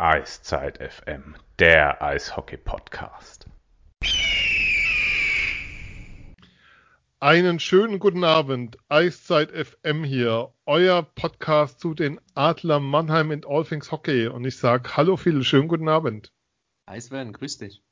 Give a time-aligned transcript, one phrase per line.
[0.00, 3.46] Eiszeit FM, der Eishockey-Podcast.
[7.18, 13.64] Einen schönen guten Abend, Eiszeit FM hier, euer Podcast zu den Adler Mannheim in All
[13.64, 14.28] Things Hockey.
[14.28, 16.32] Und ich sage Hallo Phil, schönen guten Abend.
[16.88, 17.82] Hi Sven, grüß dich.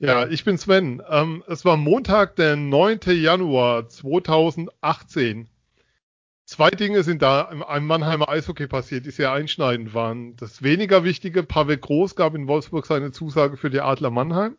[0.00, 1.02] Ja, ich bin Sven.
[1.08, 2.98] Ähm, es war Montag, der 9.
[3.06, 5.48] Januar 2018.
[6.52, 10.36] Zwei Dinge sind da im Mannheimer Eishockey passiert, die sehr einschneidend waren.
[10.36, 14.58] Das weniger wichtige, Pavel Groß gab in Wolfsburg seine Zusage für die Adler Mannheim.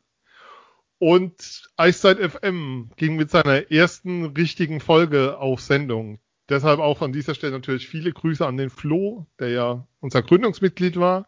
[0.98, 6.18] Und Eiszeit FM ging mit seiner ersten richtigen Folge auf Sendung.
[6.50, 11.00] Deshalb auch an dieser Stelle natürlich viele Grüße an den Flo, der ja unser Gründungsmitglied
[11.00, 11.28] war.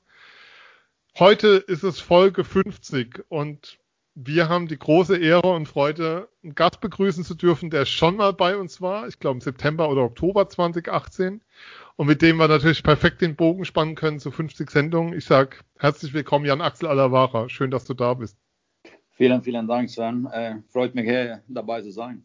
[1.19, 3.77] Heute ist es Folge 50 und
[4.15, 8.31] wir haben die große Ehre und Freude, einen Gast begrüßen zu dürfen, der schon mal
[8.31, 11.41] bei uns war, ich glaube im September oder Oktober 2018
[11.97, 15.13] und mit dem wir natürlich perfekt den Bogen spannen können zu 50 Sendungen.
[15.13, 17.49] Ich sage herzlich willkommen, Jan-Axel Alavara.
[17.49, 18.37] Schön, dass du da bist.
[19.11, 20.27] Vielen, vielen Dank, Sven.
[20.31, 22.23] Äh, freut mich, hier dabei zu sein.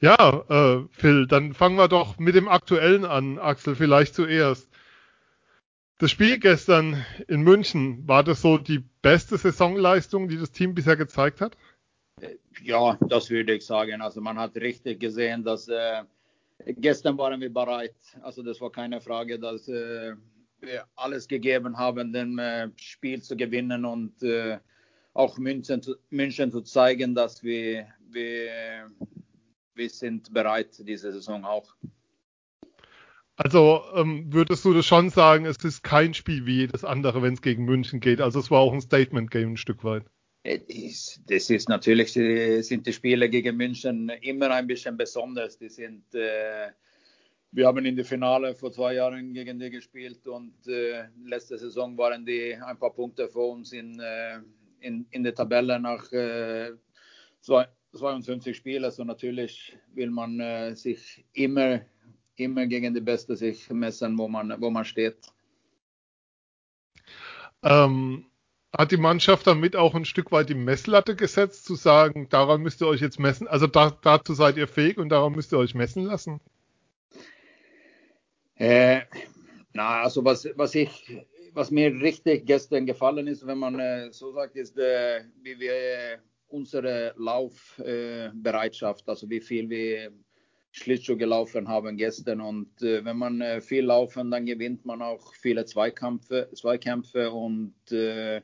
[0.00, 4.69] Ja, äh, Phil, dann fangen wir doch mit dem Aktuellen an, Axel, vielleicht zuerst.
[6.00, 10.96] Das Spiel gestern in München, war das so die beste Saisonleistung, die das Team bisher
[10.96, 11.58] gezeigt hat?
[12.62, 14.00] Ja, das würde ich sagen.
[14.00, 16.04] Also man hat richtig gesehen, dass äh,
[16.66, 17.94] gestern waren wir bereit.
[18.22, 20.14] Also das war keine Frage, dass äh,
[20.60, 24.58] wir alles gegeben haben, dem äh, Spiel zu gewinnen und äh,
[25.12, 28.90] auch München, München zu zeigen, dass wir, wir,
[29.74, 31.74] wir sind bereit diese Saison auch.
[33.42, 37.32] Also ähm, würdest du das schon sagen, es ist kein Spiel wie jedes andere, wenn
[37.32, 38.20] es gegen München geht.
[38.20, 40.04] Also es war auch ein Statement-Game ein Stück weit.
[40.44, 45.56] Das ist natürlich, sind die Spiele gegen München immer ein bisschen besonders.
[45.56, 46.68] Die sind, äh,
[47.50, 51.96] wir haben in der Finale vor zwei Jahren gegen die gespielt und äh, letzte Saison
[51.96, 54.40] waren die ein paar Punkte vor uns in, äh,
[54.80, 56.72] in, in der Tabelle nach äh,
[57.40, 58.84] zwei, 52 Spielen.
[58.84, 61.80] Also natürlich will man äh, sich immer
[62.40, 65.18] immer gegen die Beste sich messen, wo man, wo man steht.
[67.62, 68.26] Ähm,
[68.76, 72.80] hat die Mannschaft damit auch ein Stück weit die Messlatte gesetzt, zu sagen, daran müsst
[72.80, 75.74] ihr euch jetzt messen, also da, dazu seid ihr fähig und daran müsst ihr euch
[75.74, 76.40] messen lassen?
[78.54, 79.02] Äh,
[79.72, 84.32] na, also was, was ich, was mir richtig gestern gefallen ist, wenn man äh, so
[84.32, 86.18] sagt, ist, äh, wie wir äh,
[86.48, 90.12] unsere Laufbereitschaft, also wie viel wir
[90.72, 92.40] Schlittschuh gelaufen haben gestern.
[92.40, 97.74] Und äh, wenn man äh, viel laufen, dann gewinnt man auch viele Zweikämpfe, Zweikämpfe und,
[97.90, 98.40] äh,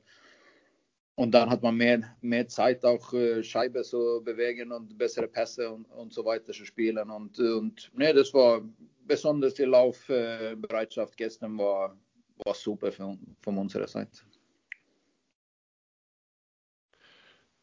[1.14, 5.70] und dann hat man mehr, mehr Zeit, auch äh, Scheibe zu bewegen und bessere Pässe
[5.70, 7.10] und, und so weiter zu spielen.
[7.10, 8.62] Und, und nee, das war
[9.06, 11.96] besonders die Laufbereitschaft gestern war,
[12.44, 14.22] war super von, von unserer Seite.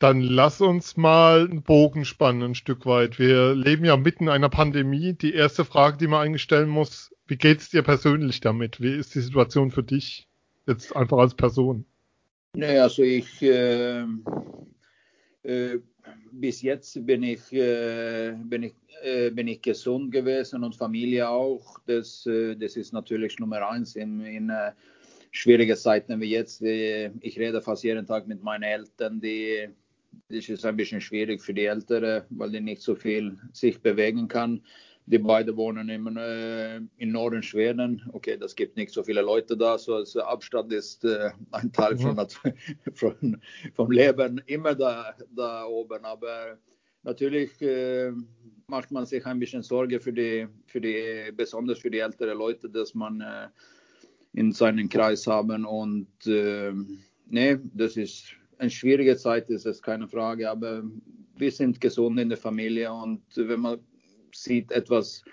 [0.04, 3.20] Dann lass uns mal einen Bogen spannen, ein Stück weit.
[3.20, 5.14] Wir leben ja mitten in einer Pandemie.
[5.14, 8.82] Die erste Frage, die man eigentlich stellen muss, wie geht es dir persönlich damit?
[8.82, 10.28] Wie ist die Situation für dich
[10.68, 11.86] jetzt einfach als Person?
[12.54, 14.02] Naja, also ich, äh,
[15.44, 15.80] äh,
[16.34, 21.80] bis jetzt bin ich, äh, bin ich, äh, bin ich gesund gewesen und Familie auch.
[21.86, 24.74] Das, äh, das ist natürlich Nummer eins in, in äh,
[25.32, 26.62] schwierigen Zeiten wie jetzt.
[26.62, 29.70] Ich rede fast jeden Tag mit meinen Eltern, die
[30.30, 34.28] das ist ein bisschen schwierig für die Ältere, weil die nicht so viel sich bewegen
[34.28, 34.62] kann.
[35.06, 38.02] Die beiden wohnen im, äh, in Norden Schweden.
[38.14, 41.98] Okay, das gibt nicht so viele Leute da, so also Abstand ist äh, ein Teil
[41.98, 42.54] von, mhm.
[42.94, 43.42] von,
[43.74, 46.06] vom Leben immer da, da oben.
[46.06, 46.58] Aber
[47.04, 48.12] natürlich äh,
[48.68, 52.70] macht man sich ein bisschen Sorge für die, für die, besonders für die älteren Leute,
[52.70, 53.50] dass man äh,
[54.34, 56.74] in seinen Kreis haben und äh,
[57.28, 60.84] nee, das ist eine schwierige Zeit ist es, keine Frage, aber
[61.36, 63.80] wir sind gesund in der Familie und wenn man
[64.34, 65.24] sieht etwas,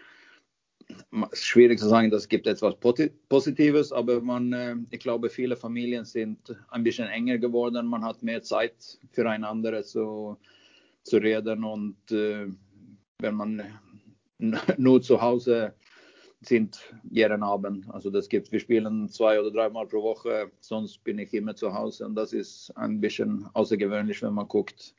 [1.33, 2.75] schwierig zu sagen, das gibt etwas
[3.29, 8.23] Positives, aber man, äh, ich glaube, viele Familien sind ein bisschen enger geworden, man hat
[8.25, 10.37] mehr Zeit füreinander zu,
[11.05, 12.49] zu reden und äh,
[13.21, 13.63] wenn man
[14.77, 15.73] nur zu Hause
[16.41, 17.91] sind jeden Abend.
[17.91, 21.75] Also das gibt, wir spielen zwei oder dreimal pro Woche, sonst bin ich immer zu
[21.75, 24.95] Hause und das ist ein bisschen außergewöhnlich, wenn man guckt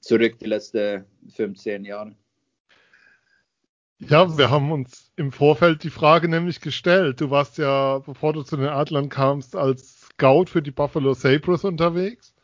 [0.00, 2.14] zurück die letzten 15 Jahre.
[3.98, 7.20] Ja, wir haben uns im Vorfeld die Frage nämlich gestellt.
[7.20, 11.64] Du warst ja, bevor du zu den Adlern kamst, als Scout für die Buffalo Sabres
[11.64, 12.34] unterwegs.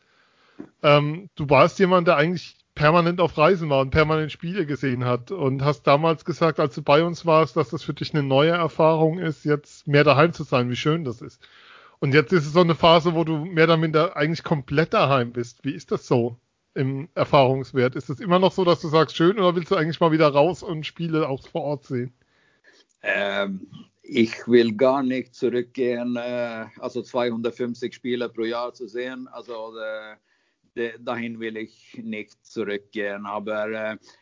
[0.81, 5.31] Ähm, du warst jemand, der eigentlich permanent auf Reisen war und permanent Spiele gesehen hat
[5.31, 8.51] und hast damals gesagt, als du bei uns warst, dass das für dich eine neue
[8.51, 11.41] Erfahrung ist, jetzt mehr daheim zu sein, wie schön das ist.
[11.99, 15.31] Und jetzt ist es so eine Phase, wo du mehr oder minder eigentlich komplett daheim
[15.31, 15.63] bist.
[15.63, 16.37] Wie ist das so
[16.73, 17.95] im Erfahrungswert?
[17.95, 20.27] Ist es immer noch so, dass du sagst, schön, oder willst du eigentlich mal wieder
[20.27, 22.13] raus und Spiele auch vor Ort sehen?
[23.03, 23.67] Ähm,
[24.01, 29.29] ich will gar nicht zurückgehen, äh, also 250 Spiele pro Jahr zu sehen.
[29.29, 30.15] Also äh,
[30.99, 33.25] dahin will ich nicht zurückgehen.
[33.25, 33.69] Aber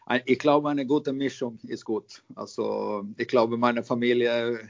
[0.09, 2.24] äh, ich glaube, eine gute Mischung ist gut.
[2.36, 4.69] Also ich glaube, meine Familie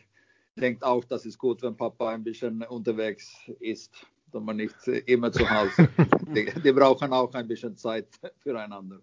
[0.55, 3.93] denkt auch, das ist gut, wenn Papa ein bisschen unterwegs ist,
[4.31, 4.75] dass man nicht
[5.05, 5.89] immer zu Hause.
[6.35, 8.07] die, die brauchen auch ein bisschen Zeit
[8.39, 8.99] füreinander.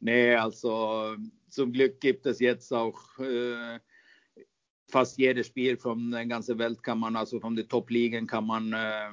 [0.00, 1.16] Nee, also
[1.48, 3.78] zum Glück gibt es jetzt auch äh,
[4.88, 8.72] fast jedes Spiel von der ganzen Welt kann man, also von den Top-Ligen kann man
[8.72, 9.10] äh,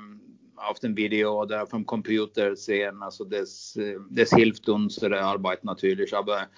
[0.57, 3.01] auf dem Video oder vom Computer sehen.
[3.01, 6.15] Also das, äh, das hilft unserer Arbeit natürlich.
[6.15, 6.49] Aber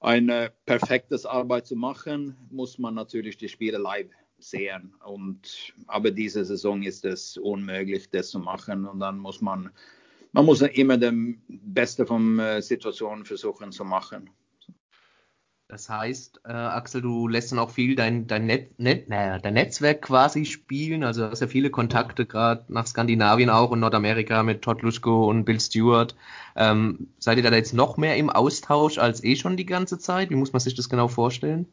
[0.00, 4.94] eine perfektes Arbeit zu machen, muss man natürlich die Spiele live sehen.
[5.04, 8.86] Und, aber diese Saison ist es unmöglich, das zu machen.
[8.86, 9.70] Und dann muss man,
[10.32, 14.30] man muss immer den Beste von äh, Situationen versuchen zu machen.
[15.70, 19.54] Das heißt, äh, Axel, du lässt dann auch viel dein, dein, Net, Net, naja, dein
[19.54, 21.04] Netzwerk quasi spielen.
[21.04, 25.30] Also du hast ja viele Kontakte gerade nach Skandinavien auch und Nordamerika mit Todd Luschko
[25.30, 26.16] und Bill Stewart.
[26.56, 30.30] Ähm, seid ihr da jetzt noch mehr im Austausch als eh schon die ganze Zeit?
[30.30, 31.68] Wie muss man sich das genau vorstellen?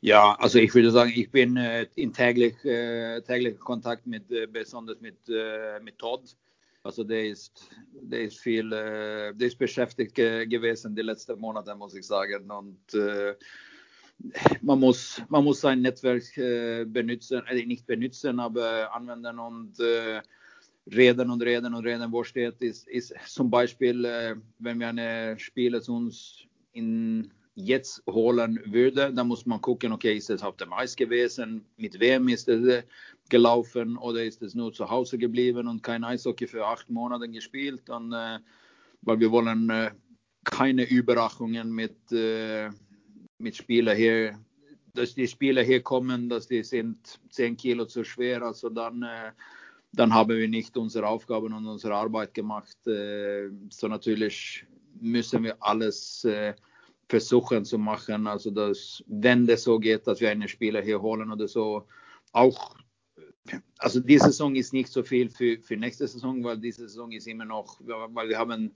[0.00, 4.48] Ja, also ich würde sagen, ich bin äh, in täglich, äh, täglich Kontakt mit, äh,
[4.48, 6.22] besonders mit, äh, mit Todd.
[6.84, 11.38] Alltså, also der ist, der ist viel, äh, eh, der ist beschäftigt gewesen die letzten
[11.38, 12.50] Monate, muss ich eh, sagen.
[12.50, 13.36] Und äh,
[14.62, 19.78] man muss, man muss sein Netzwerk eh, äh, benutzen, äh, nicht benutzen, aber anwenden und
[19.78, 20.22] äh,
[20.92, 25.38] reden und reden und reden, wo steht, ist, ist zum Beispiel, äh, wenn wir eine
[25.38, 26.38] Spiele zu uns
[26.72, 31.64] in jetzt holen würde, dann muss man gucken, okay, ist es auf dem Eis gewesen,
[31.76, 32.84] mit wem ist es
[33.28, 37.82] gelaufen oder ist es nur zu Hause geblieben und kein Eishockey für acht Monate gespielt,
[37.86, 38.38] dann, äh,
[39.02, 39.90] weil wir wollen äh,
[40.44, 42.70] keine Überraschungen mit, äh,
[43.38, 44.38] mit Spielern hier,
[44.94, 49.32] dass die Spieler hier kommen, dass die sind zehn Kilo zu schwer, also dann äh,
[49.92, 52.86] dann haben wir nicht unsere Aufgaben und unsere Arbeit gemacht.
[52.86, 54.66] Äh, so natürlich
[55.00, 56.54] müssen wir alles äh,
[57.08, 58.26] versuchen zu machen.
[58.26, 61.84] Also dass, wenn das so geht, dass wir einen Spieler hier holen oder so,
[62.32, 62.74] auch
[63.78, 67.26] also diese Saison ist nicht so viel für, für nächste Saison, weil diese Saison ist
[67.26, 68.70] immer noch, weil wir haben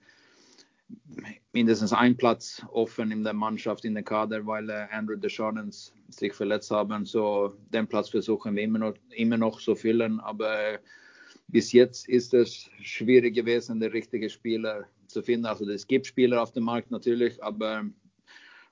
[1.52, 6.32] mindestens einen Platz offen in der Mannschaft, in der Kader, weil äh, Andrew Deschanens sich
[6.32, 7.04] verletzt haben.
[7.04, 10.78] So den Platz versuchen wir immer noch, immer noch zu füllen, aber äh,
[11.48, 15.46] bis jetzt ist es schwierig gewesen, den richtigen Spieler zu finden.
[15.46, 17.84] Also es gibt Spieler auf dem Markt natürlich, aber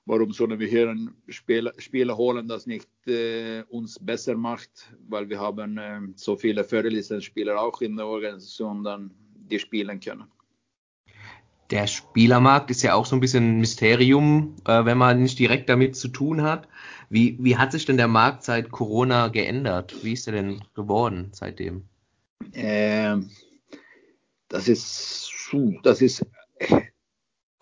[0.05, 5.29] warum sollen wir hier einen Spieler, Spieler holen, das nicht äh, uns besser macht, weil
[5.29, 10.25] wir haben äh, so viele Förderlizenzspieler auch in der Organisation, dann die spielen können.
[11.71, 15.67] Der Spielermarkt ist ja auch so ein bisschen ein Mysterium, äh, wenn man nicht direkt
[15.67, 16.67] damit zu tun hat.
[17.09, 19.95] Wie, wie hat sich denn der Markt seit Corona geändert?
[20.03, 21.85] Wie ist er denn geworden seitdem?
[22.53, 23.31] Ähm,
[24.47, 25.31] das ist,
[25.81, 26.23] das ist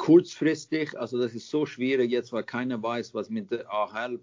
[0.04, 4.20] kurzfristig, also das ist so schwierig jetzt, weil keiner weiß, was mit der AHL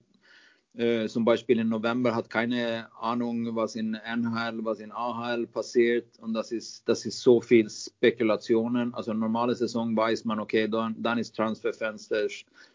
[0.74, 6.18] äh, zum Beispiel im November hat keine Ahnung, was in NHL, was in AHL passiert
[6.18, 8.92] und das ist, das ist so viel Spekulationen.
[8.92, 12.26] Also normale Saison weiß man, okay, dann, dann ist Transferfenster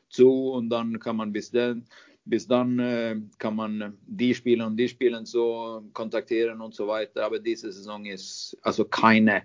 [0.09, 1.85] zu und dann kann man bis dann,
[2.25, 7.23] bis dann äh, kann man die Spieler und die Spieler so kontaktieren und so weiter.
[7.23, 9.43] Aber diese Saison ist also keine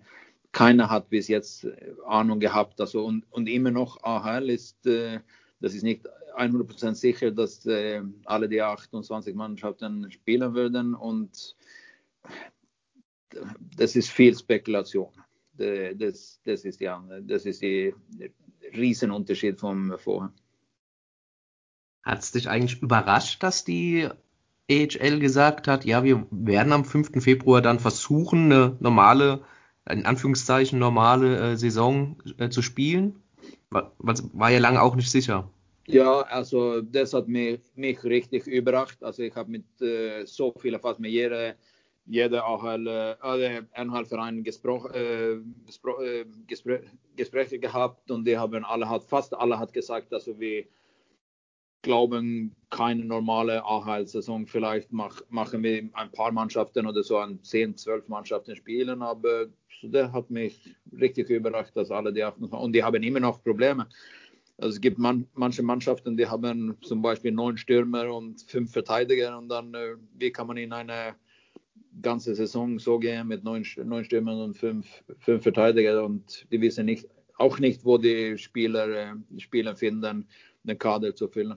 [0.52, 2.80] keiner hat bis jetzt äh, Ahnung gehabt.
[2.80, 5.20] Also und, und immer noch AHL ist, äh,
[5.60, 11.56] das ist nicht 100% sicher, dass äh, alle die 28 Mannschaften spielen würden und
[13.76, 15.12] das ist viel Spekulation.
[15.52, 17.94] Das, das ist ja, das ist die
[18.74, 20.32] Riesenunterschied vom vorher.
[22.02, 24.08] Hat es dich eigentlich überrascht, dass die
[24.68, 27.22] EHL gesagt hat, ja, wir werden am 5.
[27.22, 29.44] Februar dann versuchen, eine normale
[29.92, 33.14] in Anführungszeichen normale äh, Saison äh, zu spielen?
[33.70, 35.48] War, war ja lange auch nicht sicher.
[35.86, 39.02] Ja, also das hat mich, mich richtig überrascht.
[39.02, 41.54] Also ich habe mit äh, so vielen, fast mit jeder,
[42.06, 46.80] jeder AHL, äh, NHL-Verein gespro äh, äh, Gespr
[47.16, 50.64] Gespräche gehabt und die haben alle hat, fast alle hat gesagt, dass wir
[51.82, 54.46] glauben, keine normale AHL-Saison.
[54.46, 59.46] Vielleicht mach, machen wir ein paar Mannschaften oder so an 10, 12 Mannschaften spielen, aber
[59.82, 63.88] der hat mich richtig überrascht, dass alle die 28 und die haben immer noch Probleme.
[64.58, 69.38] Also es gibt man, manche Mannschaften, die haben zum Beispiel neun Stürmer und fünf Verteidiger
[69.38, 71.14] und dann, äh, wie kann man in eine
[72.02, 76.86] ganze Saison so gehen mit neun, neun Stürmern und fünf, fünf Verteidiger und die wissen
[76.86, 77.08] nicht,
[77.38, 80.28] auch nicht, wo die Spieler, äh, Spieler finden,
[80.62, 81.56] den Kader zu füllen.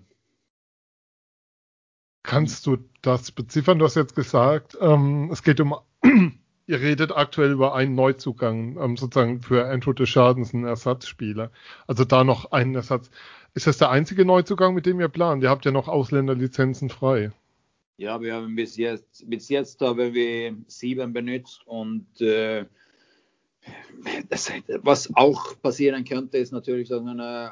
[2.24, 3.80] Kannst du das beziffern?
[3.80, 5.76] Du hast jetzt gesagt, ähm, es geht um,
[6.68, 11.52] ihr redet aktuell über einen Neuzugang, ähm, sozusagen für Andrew Deschardens, einen Ersatzspieler.
[11.86, 13.12] Also da noch einen Ersatz.
[13.54, 15.44] Ist das der einzige Neuzugang, mit dem ihr plant?
[15.44, 17.32] Ihr habt ja noch Ausländerlizenzen frei.
[17.98, 22.66] Ja, wir haben bis jetzt, bis jetzt haben wir sieben benutzt und äh,
[24.30, 24.52] das,
[24.82, 27.50] was auch passieren könnte, ist natürlich, dass äh,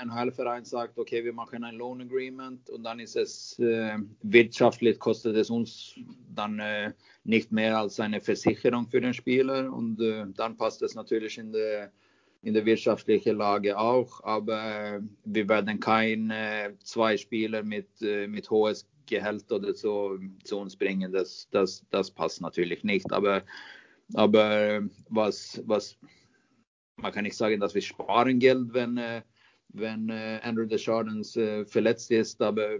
[0.00, 4.98] ein Heilverein sagt, okay, wir machen ein Loan Agreement und dann ist es äh, wirtschaftlich
[4.98, 5.94] kostet es uns
[6.34, 6.92] dann äh,
[7.24, 11.52] nicht mehr als eine Versicherung für den Spieler und äh, dann passt es natürlich in
[11.52, 11.92] der
[12.42, 18.48] in der wirtschaftlichen Lage auch, aber äh, wir werden keine zwei Spieler mit, äh, mit
[18.50, 21.12] hohes Gehalt oder so zu uns bringen.
[21.12, 23.12] Das, das, das passt natürlich nicht.
[23.12, 23.42] Aber,
[24.14, 25.98] aber was, was,
[26.96, 29.22] man kann nicht sagen, dass wir sparen Geld, wenn, äh,
[29.68, 32.78] wenn Andrew Deschardens verletzt ist, aber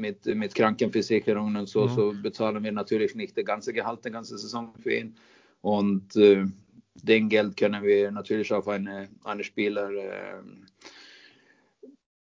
[0.00, 1.94] mit, mit Krankenversicherungen und so, mhm.
[1.94, 5.14] so bezahlen wir natürlich nicht das ganze Gehalt, die ganze Saison für ihn.
[5.60, 6.46] Und äh,
[6.94, 10.42] den Geld können wir natürlich auf eine, eine Spieler äh,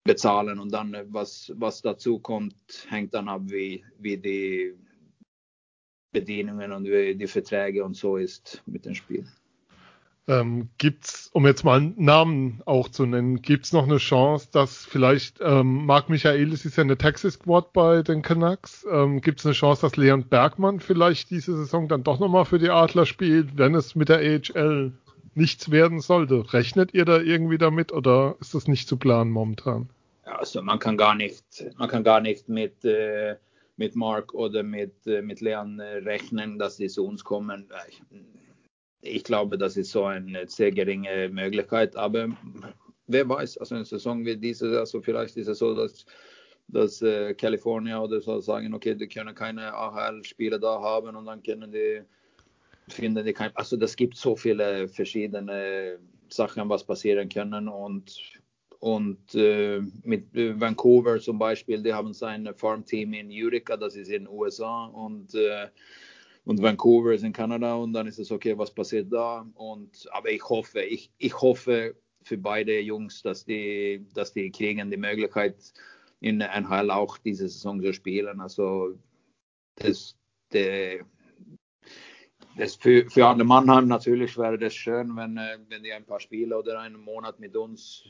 [0.04, 2.54] bezahlen und dann was, was dazu kommt,
[2.88, 4.74] hängt dann ab, wie, wie die
[6.20, 9.26] Bedienungen und wie die Verträge und so ist mit dem Spiel.
[10.28, 14.84] Ähm, gibt's, um jetzt mal einen Namen auch zu nennen, gibt's noch eine Chance, dass
[14.84, 19.52] vielleicht ähm, Marc Michaelis ist ja eine Texas Squad bei den Canucks, ähm, gibt's eine
[19.52, 23.74] Chance, dass Leon Bergmann vielleicht diese Saison dann doch nochmal für die Adler spielt, wenn
[23.74, 24.92] es mit der AHL
[25.34, 26.52] nichts werden sollte?
[26.52, 29.90] Rechnet ihr da irgendwie damit oder ist das nicht zu planen momentan?
[30.24, 31.44] Ja, also man kann gar nicht,
[31.76, 33.36] man kann gar nicht mit äh,
[33.76, 37.68] mit Mark oder mit, äh, mit Leon äh, rechnen, dass sie zu uns kommen
[39.06, 41.96] ich glaube, das ist so eine sehr geringe Möglichkeit.
[41.96, 42.28] Aber
[43.06, 46.04] wer weiß, also eine Saison wie diese, also vielleicht ist es so, dass,
[46.68, 51.42] dass äh, California oder so sagen, okay, die können keine AHL-Spieler da haben und dann
[51.42, 52.02] können die
[52.88, 58.16] finden die kein, also das gibt so viele verschiedene Sachen, was passieren können und
[58.80, 64.24] und äh, mit Vancouver zum Beispiel, die haben sein Farmteam in Utica, das ist in
[64.24, 65.68] den USA und äh,
[66.46, 69.44] und Vancouver ist in Kanada und dann ist es okay, was passiert da.
[69.54, 74.88] Und, aber ich hoffe, ich, ich hoffe für beide Jungs, dass die, dass die kriegen
[74.88, 75.56] die Möglichkeit,
[76.20, 78.40] in NHL auch diese Saison zu spielen.
[78.40, 78.96] Also
[79.74, 80.16] das,
[80.52, 81.04] der,
[82.56, 86.20] das für, für Arne Mannheim natürlich wäre das schön, wenn, äh, wenn die ein paar
[86.20, 88.04] Spiele oder einen Monat mit uns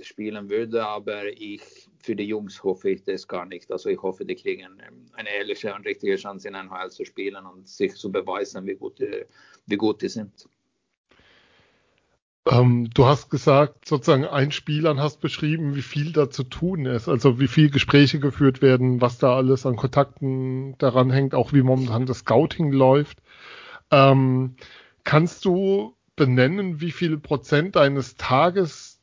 [0.00, 1.62] spielen würde, aber ich,
[2.02, 3.70] für die Jungs hoffe ich das gar nicht.
[3.72, 4.66] Also ich hoffe, die kriegen
[5.14, 8.98] eine ehrliche und richtige Chance in NHL zu spielen und sich zu beweisen, wie gut,
[8.98, 9.24] die,
[9.66, 10.48] wie gut die sind.
[12.50, 17.08] Ähm, du hast gesagt, sozusagen ein Spielern hast beschrieben, wie viel da zu tun ist,
[17.08, 21.62] also wie viel Gespräche geführt werden, was da alles an Kontakten daran hängt, auch wie
[21.62, 23.18] momentan das Scouting läuft.
[23.90, 24.56] Ähm,
[25.04, 29.00] kannst du benennen, wie viele Prozent deines Tages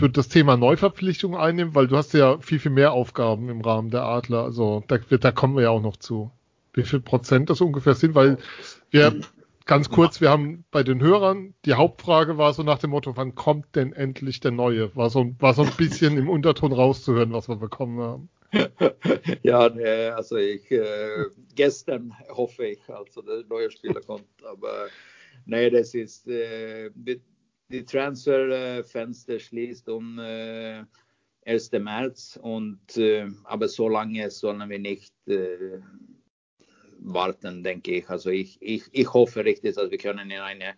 [0.00, 3.90] für das Thema Neuverpflichtung einnehmen, weil du hast ja viel, viel mehr Aufgaben im Rahmen
[3.90, 4.44] der Adler.
[4.44, 6.30] Also da, da kommen wir ja auch noch zu.
[6.72, 8.38] Wie viel Prozent das ungefähr sind, weil
[8.90, 9.20] wir
[9.66, 13.34] ganz kurz, wir haben bei den Hörern, die Hauptfrage war so nach dem Motto, wann
[13.34, 14.96] kommt denn endlich der Neue?
[14.96, 18.28] War so, war so ein bisschen im Unterton rauszuhören, was wir bekommen haben.
[19.42, 24.88] Ja, nee, also ich, äh, gestern hoffe ich, also der neue Spieler kommt, aber
[25.44, 26.90] nee, das ist, äh,
[27.70, 30.84] die Transferfenster schließt um äh,
[31.46, 31.72] 1.
[31.72, 35.80] März und äh, aber so lange sollen wir nicht äh,
[36.98, 38.08] warten, denke ich.
[38.10, 40.74] Also ich, ich, ich hoffe richtig, dass wir können in eine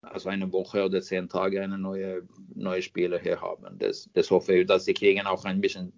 [0.00, 3.78] also eine Woche oder zehn Tage eine neue neue Spieler hier haben.
[3.78, 5.92] Das, das hoffe ich, dass sie kriegen auch ein bisschen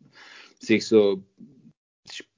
[0.58, 1.22] sich so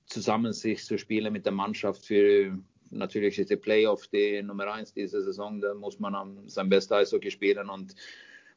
[0.07, 2.59] zusammen sich zu spielen mit der Mannschaft für
[2.93, 5.61] natürlich ist die Playoff die Nummer eins diese Saison.
[5.61, 7.95] Da muss man am, sein bestes Eishockey spielen und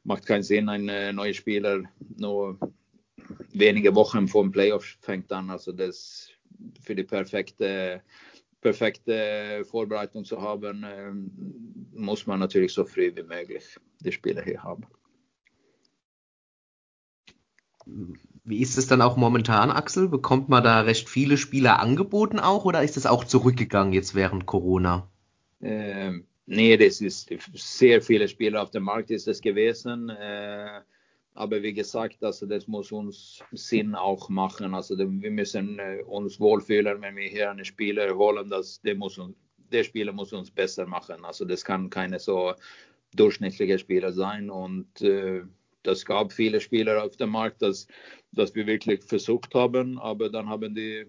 [0.04, 1.82] macht keinen Sinn, ein äh, neuer Spieler
[2.16, 2.58] nur
[3.52, 5.50] wenige Wochen vor dem Playoff fängt an.
[5.50, 6.30] Also das
[6.80, 8.02] für die perfekte,
[8.60, 11.12] perfekte Vorbereitung zu haben, äh,
[11.92, 14.86] muss man natürlich so früh wie möglich die Spieler hier haben.
[18.48, 20.08] Wie ist es dann auch momentan, Axel?
[20.08, 24.46] Bekommt man da recht viele Spieler angeboten auch oder ist es auch zurückgegangen jetzt während
[24.46, 25.10] Corona?
[25.60, 30.10] Ähm, nee, das ist sehr viele Spieler auf dem Markt ist es gewesen.
[30.10, 30.80] Äh,
[31.34, 34.74] aber wie gesagt, also das muss uns Sinn auch machen.
[34.74, 39.20] Also wir müssen äh, uns wohlfühlen, wenn wir hier einen Spieler holen, dass der, muss,
[39.72, 41.24] der Spieler muss uns besser machen.
[41.24, 42.54] Also das kann keine so
[43.12, 45.42] durchschnittliche Spieler sein und äh,
[45.86, 47.86] das gab viele Spieler auf dem Markt, dass,
[48.32, 51.06] dass wir wirklich versucht haben, aber dann haben die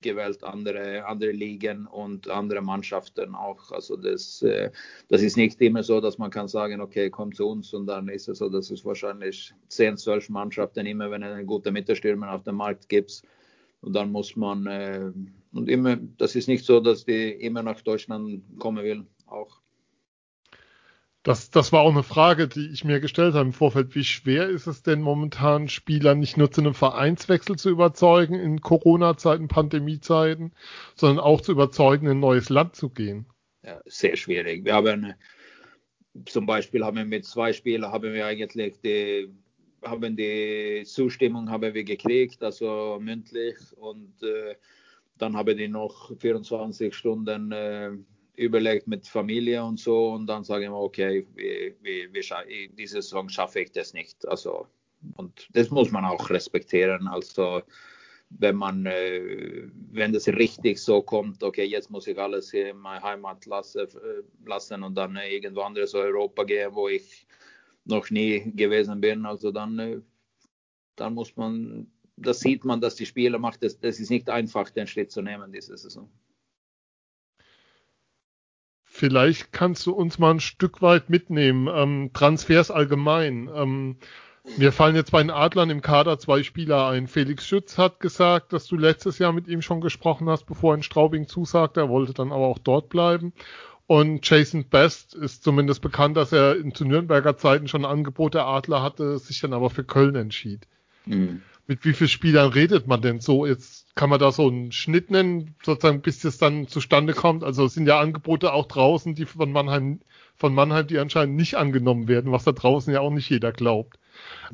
[0.00, 3.70] gewählt andere, andere Ligen und andere Mannschaften auch.
[3.70, 4.70] Also das, äh,
[5.08, 8.08] das ist nicht immer so, dass man kann sagen, okay, komm zu uns und dann
[8.08, 12.32] ist es so, dass es wahrscheinlich 10, 12 Mannschaften immer, wenn es einen guten Mittelstürmer
[12.32, 13.22] auf dem Markt gibt.
[13.82, 15.10] Und dann muss man, äh,
[15.52, 19.59] und immer, das ist nicht so, dass die immer nach Deutschland kommen will, auch.
[21.22, 23.94] Das, das war auch eine Frage, die ich mir gestellt habe im Vorfeld.
[23.94, 28.62] Wie schwer ist es denn momentan, Spieler nicht nur zu einem Vereinswechsel zu überzeugen in
[28.62, 30.52] Corona-Zeiten, Pandemie-Zeiten,
[30.94, 33.26] sondern auch zu überzeugen, in ein neues Land zu gehen?
[33.62, 34.64] Ja, sehr schwierig.
[34.64, 35.14] Wir haben
[36.24, 39.28] zum Beispiel haben wir mit zwei Spielern haben wir eigentlich die
[39.84, 44.56] haben die Zustimmung haben wir gekriegt, also mündlich und äh,
[45.16, 47.92] dann haben die noch 24 Stunden äh,
[48.40, 53.28] überlegt mit Familie und so und dann sagen wir, okay, wie, wie, wie, diese Saison
[53.28, 54.26] schaffe ich das nicht.
[54.26, 54.66] Also,
[55.16, 57.06] und das muss man auch respektieren.
[57.06, 57.62] Also,
[58.30, 63.02] wenn man, äh, wenn das richtig so kommt, okay, jetzt muss ich alles in meine
[63.02, 67.26] Heimat lassen, äh, lassen und dann äh, irgendwo anderes Europa gehen, wo ich
[67.84, 69.26] noch nie gewesen bin.
[69.26, 70.04] Also dann,
[70.96, 73.62] dann muss man, das sieht man, dass die Spieler macht.
[73.62, 76.08] Das, das ist nicht einfach, den Schritt zu nehmen diese Saison.
[79.00, 81.70] Vielleicht kannst du uns mal ein Stück weit mitnehmen.
[81.72, 83.48] Ähm, Transfers allgemein.
[83.54, 83.96] Ähm,
[84.58, 87.08] mir fallen jetzt bei den Adlern im Kader zwei Spieler ein.
[87.08, 90.76] Felix Schütz hat gesagt, dass du letztes Jahr mit ihm schon gesprochen hast, bevor er
[90.76, 91.80] in Straubing zusagte.
[91.80, 93.32] Er wollte dann aber auch dort bleiben.
[93.86, 98.34] Und Jason Best ist zumindest bekannt, dass er in zu Nürnberger Zeiten schon ein Angebot
[98.34, 100.66] der Adler hatte, sich dann aber für Köln entschied.
[101.06, 101.40] Mhm.
[101.70, 103.46] Mit wie vielen Spielern redet man denn so?
[103.46, 107.44] Jetzt kann man da so einen Schnitt nennen, sozusagen, bis das dann zustande kommt.
[107.44, 110.00] Also es sind ja Angebote auch draußen, die von Mannheim,
[110.34, 114.00] von Mannheim, die anscheinend nicht angenommen werden, was da draußen ja auch nicht jeder glaubt.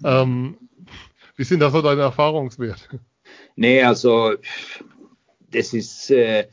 [0.05, 0.59] Ähm,
[1.37, 3.01] wie sind da so deine Erfahrungswerte?
[3.55, 4.35] Nee, also
[5.51, 6.49] das ist äh,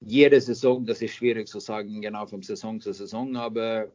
[0.00, 3.86] jede Saison, das ist schwierig zu sagen, genau von Saison zu Saison, aber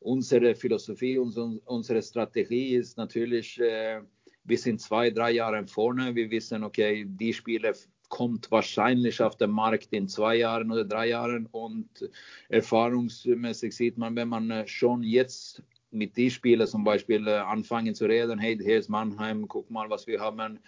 [0.00, 4.02] unsere Philosophie, unsere, unsere Strategie ist natürlich äh,
[4.46, 6.14] wir sind zwei, drei Jahre vorne.
[6.14, 7.72] Wir wissen, okay, die Spieler
[8.08, 12.08] kommt wahrscheinlich auf den Markt in zwei Jahren oder drei Jahren und
[12.48, 18.06] erfahrungsmäßig sieht man, wenn man schon jetzt mit den Spielern zum Beispiel äh, anfangen zu
[18.06, 20.58] reden, hey, hier ist Mannheim, guck mal, was wir haben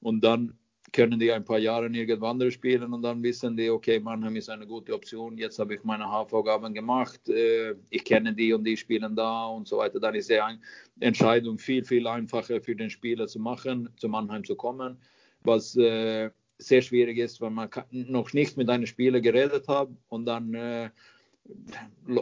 [0.00, 0.54] und dann
[0.92, 4.48] können die ein paar Jahre irgendwo anders spielen und dann wissen die, okay, Mannheim ist
[4.48, 8.76] eine gute Option, jetzt habe ich meine Hausaufgaben gemacht, äh, ich kenne die und die
[8.76, 10.00] spielen da und so weiter.
[10.00, 10.40] Dann ist die
[11.00, 14.98] Entscheidung viel, viel einfacher für den Spieler zu machen, zu Mannheim zu kommen,
[15.42, 20.26] was äh, sehr schwierig ist, weil man noch nicht mit einem Spieler geredet hat und
[20.26, 20.90] dann äh,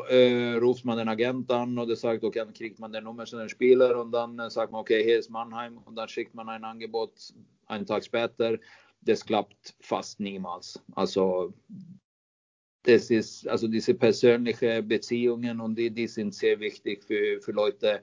[0.08, 3.38] äh, ruft man den Agent an oder sagt, okay, dann kriegt man den Nummer zu
[3.38, 6.64] den Spieler und dann sagt man, okay, hier ist Mannheim und dann schickt man ein
[6.64, 7.12] Angebot
[7.66, 8.58] einen Tag später.
[9.02, 10.80] Das klappt fast niemals.
[10.94, 11.54] Also
[12.82, 18.02] das ist, also diese persönlichen Beziehungen und die, die sind sehr wichtig für, für Leute,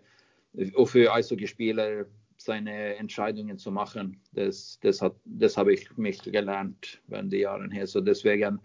[0.76, 2.06] auch für Eishockeyspieler,
[2.38, 4.22] seine Entscheidungen zu machen.
[4.34, 7.88] Das, das, hat, das habe ich mich gelernt während der Jahren her.
[7.88, 8.60] So deswegen,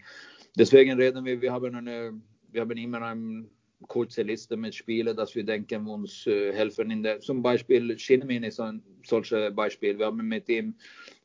[0.57, 2.19] deswegen reden wir, wir haben eine
[2.51, 3.45] wir haben immer eine
[3.87, 8.43] kurze Liste mit Spielen, dass wir denken, uns äh, helfen in der, zum Beispiel Shinmin
[8.43, 9.97] ist ein solches Beispiel.
[9.97, 10.75] Wir haben mit ihm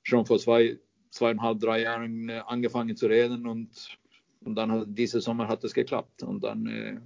[0.03, 0.79] schon vor zwei,
[1.11, 3.99] zweieinhalb, drei Jahren äh, angefangen zu reden und,
[4.45, 7.01] und dann hat, diese Sommer hat es geklappt und dann, äh,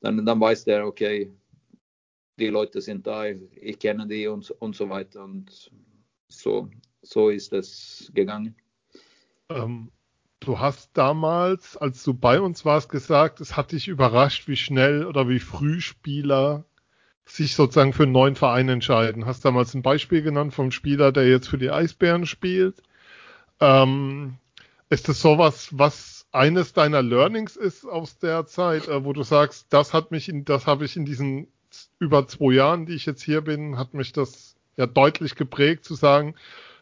[0.00, 1.30] dann, dann weiß der, okay,
[2.38, 5.70] die Leute sind da, ich kenne die und, und so weiter und
[6.28, 6.68] so,
[7.02, 8.56] so ist es gegangen.
[9.50, 9.90] Ähm,
[10.40, 15.04] Du hast damals, als du bei uns warst, gesagt, es hat dich überrascht, wie schnell
[15.04, 16.64] oder wie früh Spieler
[17.26, 19.26] sich sozusagen für einen neuen Verein entscheiden.
[19.26, 22.82] Hast damals ein Beispiel genannt vom Spieler, der jetzt für die Eisbären spielt.
[23.60, 24.38] Ähm,
[24.88, 29.66] ist das sowas, was eines deiner Learnings ist aus der Zeit, äh, wo du sagst,
[29.70, 31.48] das hat mich in, das habe ich in diesen
[31.98, 35.94] über zwei Jahren, die ich jetzt hier bin, hat mich das ja deutlich geprägt, zu
[35.94, 36.34] sagen,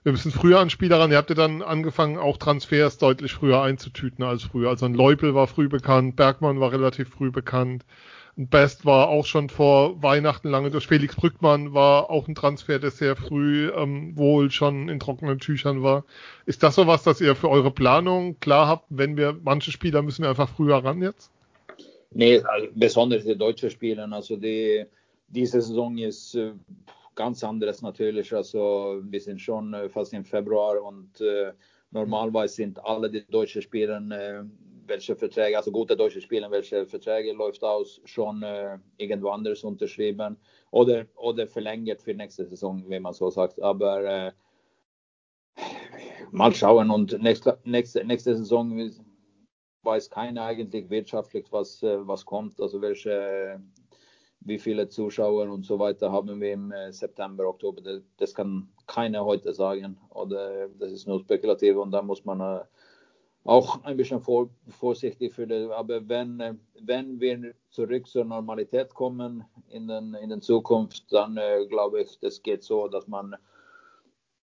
[0.08, 1.10] wir müssen früher an Spieler ran.
[1.10, 4.70] Ihr habt ja dann angefangen, auch Transfers deutlich früher einzutüten als früher.
[4.70, 7.84] Also ein Leupel war früh bekannt, Bergmann war relativ früh bekannt.
[8.38, 10.86] Ein Best war auch schon vor Weihnachten lange durch.
[10.86, 15.82] Felix Brückmann war auch ein Transfer, der sehr früh ähm, wohl schon in trockenen Tüchern
[15.82, 16.04] war.
[16.46, 20.00] Ist das so was, dass ihr für eure Planung klar habt, wenn wir manche Spieler
[20.00, 21.30] müssen wir einfach früher ran jetzt?
[22.12, 24.10] Nee, also besonders die deutschen Spieler.
[24.10, 24.86] Also die,
[25.28, 26.52] diese Saison ist äh,
[27.18, 28.32] ganz anderes natürlich.
[28.32, 31.52] Also wir sind schon äh, fast im Februar und äh,
[31.90, 34.44] normalerweise sind alle die deutschen Spieler, äh,
[34.86, 40.36] welche Verträge, also gute deutsche Spieler, welche Verträge läuft aus, schon äh, irgendwo anders unterschrieben
[40.70, 43.60] oder, oder verlängert für nächste Saison, wenn man so sagt.
[43.60, 44.32] Aber äh,
[46.30, 48.92] mal schauen und nächste, nächste, nächste Saison
[49.82, 53.60] weiß keiner eigentlich wirtschaftlich, was, äh, was kommt, also welche
[54.40, 57.82] wie viele Zuschauer und so weiter haben wir im äh, September, Oktober.
[57.82, 59.98] Das, das kann keiner heute sagen.
[60.10, 62.64] Oder das ist nur spekulativ und da muss man äh,
[63.44, 65.70] auch ein bisschen vor, vorsichtig für das.
[65.70, 71.36] Aber wenn, äh, wenn wir zurück zur Normalität kommen in den, in den Zukunft, dann
[71.36, 73.36] äh, glaube ich, das geht so, dass man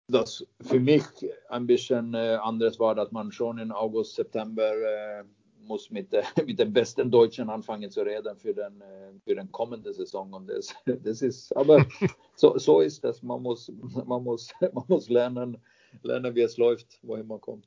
[0.07, 1.03] das für mich
[1.49, 5.23] ein bisschen äh, anders war, dass man schon in August, September äh,
[5.71, 9.51] muss mit, äh, mit dem besten Deutschen anfangen zu reden für den, äh, für den
[9.51, 10.33] kommende Saison.
[10.33, 11.85] Und das, das ist, aber
[12.35, 13.23] so, so ist das.
[13.23, 13.71] Man muss,
[14.05, 15.57] man muss, man muss lernen,
[16.03, 17.65] lernen, wie es läuft, wohin man kommt.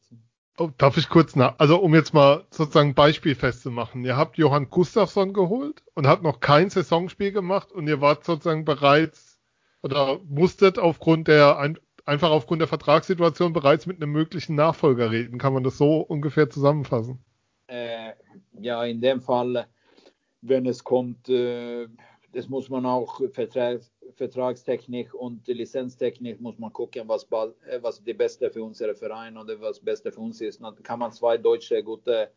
[0.57, 4.05] Oh, darf ich kurz nach, also um jetzt mal sozusagen Beispiel festzumachen.
[4.05, 8.65] Ihr habt Johann Gustafsson geholt und habt noch kein Saisonspiel gemacht und ihr wart sozusagen
[8.65, 9.41] bereits
[9.83, 11.75] oder musstet aufgrund der,
[12.07, 15.39] einfach aufgrund der Vertragssituation bereits mit einem möglichen Nachfolger reden.
[15.39, 17.19] Kann man das so ungefähr zusammenfassen?
[18.61, 19.67] Ja, in dem Fall,
[20.43, 21.89] wenn es kommt, äh,
[22.33, 23.81] das muss man auch Vertrag,
[24.17, 27.25] Vertragstechnik und Lizenztechnik muss man gucken, was,
[27.67, 30.61] äh, was die beste für unsere Verein oder was beste für uns ist.
[30.63, 32.31] Dann kann man zwei deutsche gute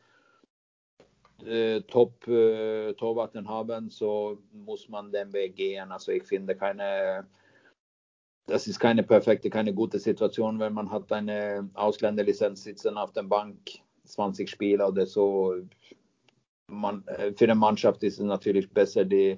[1.45, 5.91] äh, Top äh, Torwarten haben, so muss man den Weg gehen.
[5.91, 7.27] Also ich finde keine,
[8.47, 13.23] das ist keine perfekte, keine gute Situation, wenn man hat eine Ausländerlizenz sitzen auf der
[13.23, 13.59] Bank
[14.07, 15.55] 20 Spieler oder so.
[16.69, 19.37] Man, äh, für eine Mannschaft ist es natürlich besser, die,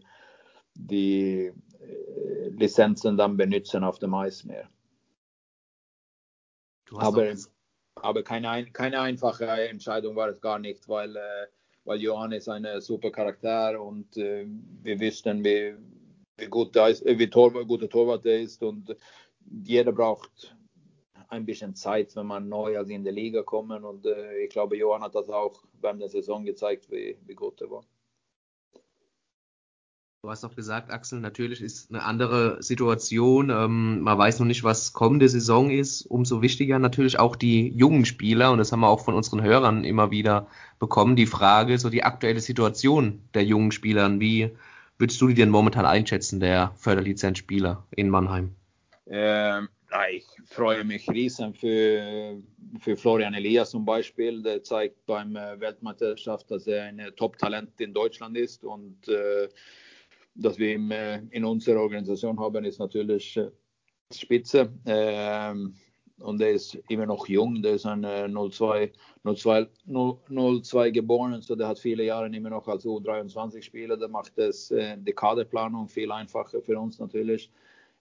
[0.73, 4.69] die äh, Lizenzen dann benutzen auf dem Eis mehr.
[6.95, 7.35] Aber,
[7.95, 11.47] aber keine, keine einfache Entscheidung war es gar nicht, weil, äh,
[11.85, 15.75] weil Johann ist ein super Charakter und wir wüssten, wie,
[16.37, 18.95] wie gut er ist, wie Tor, guter Torwart er ist und
[19.63, 20.55] jeder braucht
[21.29, 23.71] ein bisschen Zeit, wenn man neu also in die Liga kommt.
[23.71, 27.61] Und äh, ich glaube, Johann hat das auch während der Saison gezeigt, wie, wie gut
[27.61, 27.83] er war.
[30.21, 33.49] Du hast auch gesagt, Axel, natürlich ist eine andere Situation.
[33.49, 36.01] Ähm, man weiß noch nicht, was kommende Saison ist.
[36.01, 38.51] Umso wichtiger natürlich auch die jungen Spieler.
[38.51, 41.15] Und das haben wir auch von unseren Hörern immer wieder bekommen.
[41.15, 44.19] Die Frage, so die aktuelle Situation der jungen Spieler.
[44.19, 44.51] Wie
[44.97, 48.55] würdest du die denn momentan einschätzen, der Förderlizenzspieler in Mannheim?
[49.07, 49.69] Ähm,
[50.11, 52.41] ich freue mich riesen für,
[52.79, 54.41] für Florian Elias zum Beispiel.
[54.41, 59.49] Der zeigt beim äh, Weltmeisterschaft, dass er ein Top-Talent in Deutschland ist und äh,
[60.35, 63.49] dass wir ihn äh, in unserer Organisation haben, ist natürlich äh,
[64.13, 64.71] Spitze.
[64.85, 65.75] Ähm,
[66.19, 68.91] und er ist immer noch jung, der ist ein äh, 02,
[69.23, 73.97] 02, 02 geboren, so der hat viele Jahre immer noch als U23-Spieler.
[73.97, 77.49] Der macht das, äh, die Kaderplanung viel einfacher für uns natürlich.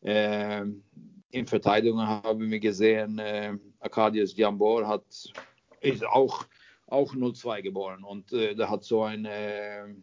[0.03, 0.83] Ähm,
[1.31, 5.05] in Verteidigung haben wir gesehen, äh, Arkadius Jambor hat,
[5.81, 6.47] ist auch,
[6.87, 9.95] auch 02 geboren und äh, der hat so ein äh,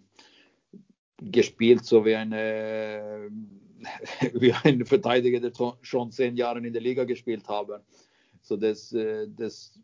[1.18, 3.30] gespielt, so wie ein, äh,
[4.34, 7.84] wie ein Verteidiger, der schon zehn Jahre in der Liga gespielt habe.
[8.42, 9.80] So das, äh, das,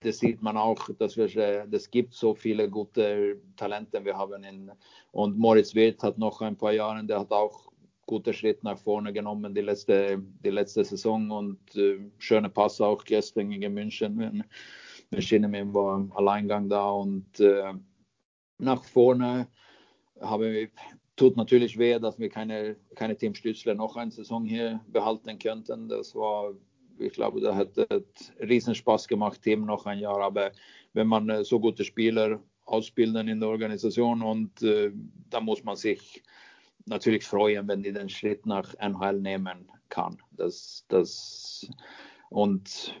[0.00, 4.42] das sieht man auch, dass wir, äh, das gibt so viele gute Talente wir haben
[4.42, 4.72] in,
[5.12, 7.71] und Moritz Wirth hat noch ein paar Jahre, der hat auch
[8.12, 13.02] guter Schritt nach vorne genommen die letzte, die letzte Saison und äh, schöne Pass auch
[13.04, 14.18] gestern gegen München.
[14.18, 14.44] Wenn,
[15.10, 17.72] wenn Schinemann war im Alleingang da und äh,
[18.58, 19.48] nach vorne
[20.20, 20.68] habe,
[21.16, 25.88] tut natürlich weh, dass wir keine, keine Team Stützler noch eine Saison hier behalten könnten.
[25.88, 26.52] Das war,
[26.98, 30.20] ich glaube, da hat es riesen Spaß gemacht, Team noch ein Jahr.
[30.20, 30.52] Aber
[30.92, 34.92] wenn man äh, so gute Spieler ausbilden in der Organisation und äh,
[35.30, 36.22] da muss man sich
[36.86, 40.18] natürlich freuen, wenn die den Schritt nach NHL nehmen kann.
[40.32, 41.68] Das, das,
[42.30, 42.94] und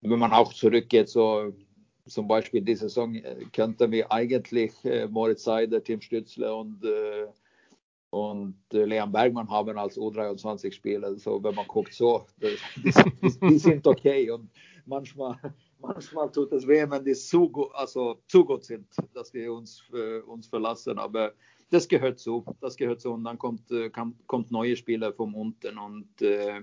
[0.00, 1.52] wenn man auch zurückgeht, so
[2.08, 7.26] zum Beispiel diese Saison äh, könnten wir eigentlich äh, Moritz Seider, Tim Stützle und, äh,
[8.10, 11.18] und Leon Bergmann haben als U23-Spieler.
[11.18, 14.50] So, wenn man guckt, so, die, die, die, sind okay und
[14.86, 15.36] manchmal,
[15.78, 19.82] manchmal tut es weh, wenn die zu, also, zu gut sind, dass wir uns,
[20.26, 20.98] uns verlassen.
[20.98, 21.34] Aber
[21.70, 22.44] das gehört so.
[22.60, 23.12] Das gehört so.
[23.12, 23.90] Und dann kommt, äh,
[24.26, 25.78] kommt neue Spieler vom unten.
[25.78, 26.62] Und äh,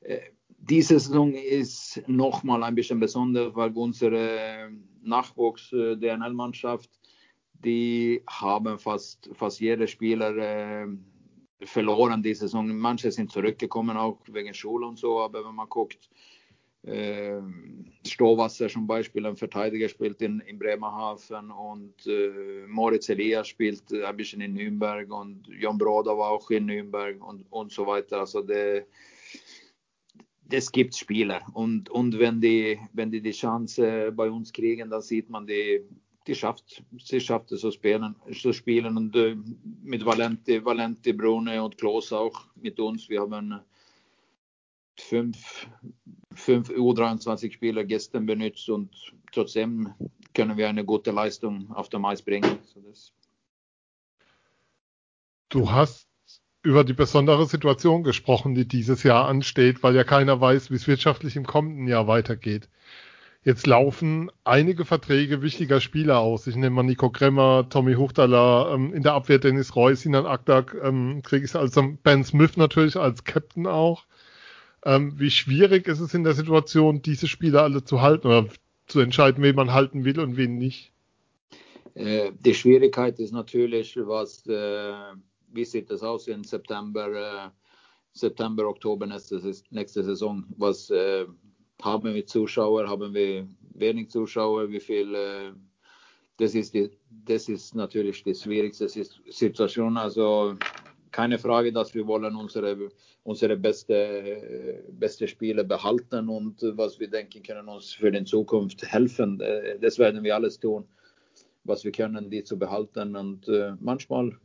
[0.00, 0.20] äh
[0.60, 4.70] diese Saison ist nochmal ein bisschen besonders, weil unsere
[5.02, 6.90] Nachwuchs äh, DNL-Mannschaft,
[7.52, 10.86] die haben fast, fast jeder Spieler äh,
[11.62, 12.76] verloren die Saison.
[12.76, 16.10] Manche sind zurückgekommen auch wegen Schule und so, aber wenn man guckt,
[16.88, 17.40] äh,
[18.04, 24.40] zum Beispiel, ein Verteidiger spielt in, in Bremerhaven und äh, Moritz Elias spielt ein bisschen
[24.40, 28.20] in Nürnberg und John Broda war auch in Nürnberg und, und so weiter.
[28.20, 28.86] Also det,
[30.48, 35.02] das gibt Spieler und, und wenn, die, wenn die die Chance bei uns kriegen, dann
[35.02, 35.82] sieht man die,
[36.26, 39.36] die schafft, sie schafft es zu spielen, zu spielen und äh,
[39.82, 43.08] mit Valenti, Valenti, Brune und Klos auch mit uns.
[43.08, 43.60] Wir haben
[44.98, 45.68] fünf,
[46.38, 48.90] fünf U23-Spieler gestern benutzt und
[49.32, 49.92] trotzdem
[50.34, 52.58] können wir eine gute Leistung auf dem Eis bringen.
[55.48, 56.08] Du hast
[56.62, 60.86] über die besondere Situation gesprochen, die dieses Jahr ansteht, weil ja keiner weiß, wie es
[60.86, 62.68] wirtschaftlich im kommenden Jahr weitergeht.
[63.44, 66.46] Jetzt laufen einige Verträge wichtiger Spieler aus.
[66.46, 70.76] Ich nehme mal Nico Kremmer, Tommy Huchtaler, ähm, in der Abwehr Dennis Reus, Sinan Akdak,
[70.82, 74.07] ähm, kriege ich also Ben Smith natürlich als Captain auch.
[74.84, 78.48] Ähm, wie schwierig ist es in der Situation, diese Spieler alle zu halten oder
[78.86, 80.92] zu entscheiden, wen man halten will und wen nicht?
[81.94, 84.92] Äh, die Schwierigkeit ist natürlich, was, äh,
[85.52, 87.50] wie sieht es aus in September, äh,
[88.12, 90.44] September, Oktober nächste, nächste Saison?
[90.56, 91.26] Was äh,
[91.82, 95.52] haben wir Zuschauer, haben wir wenig Zuschauer, wie viel, äh,
[96.36, 99.96] das ist, die, das ist natürlich die schwierigste Situation.
[99.96, 100.56] Also
[101.10, 102.90] keine Frage, dass wir wollen unsere,
[103.24, 109.40] unsere beste, beste Spiele behalten und was wir denken können uns für die Zukunft helfen.
[109.40, 110.84] Äh, das werden wir alles tun,
[111.64, 113.16] was wir können, die zu behalten.
[113.16, 114.36] Und äh, manchmal,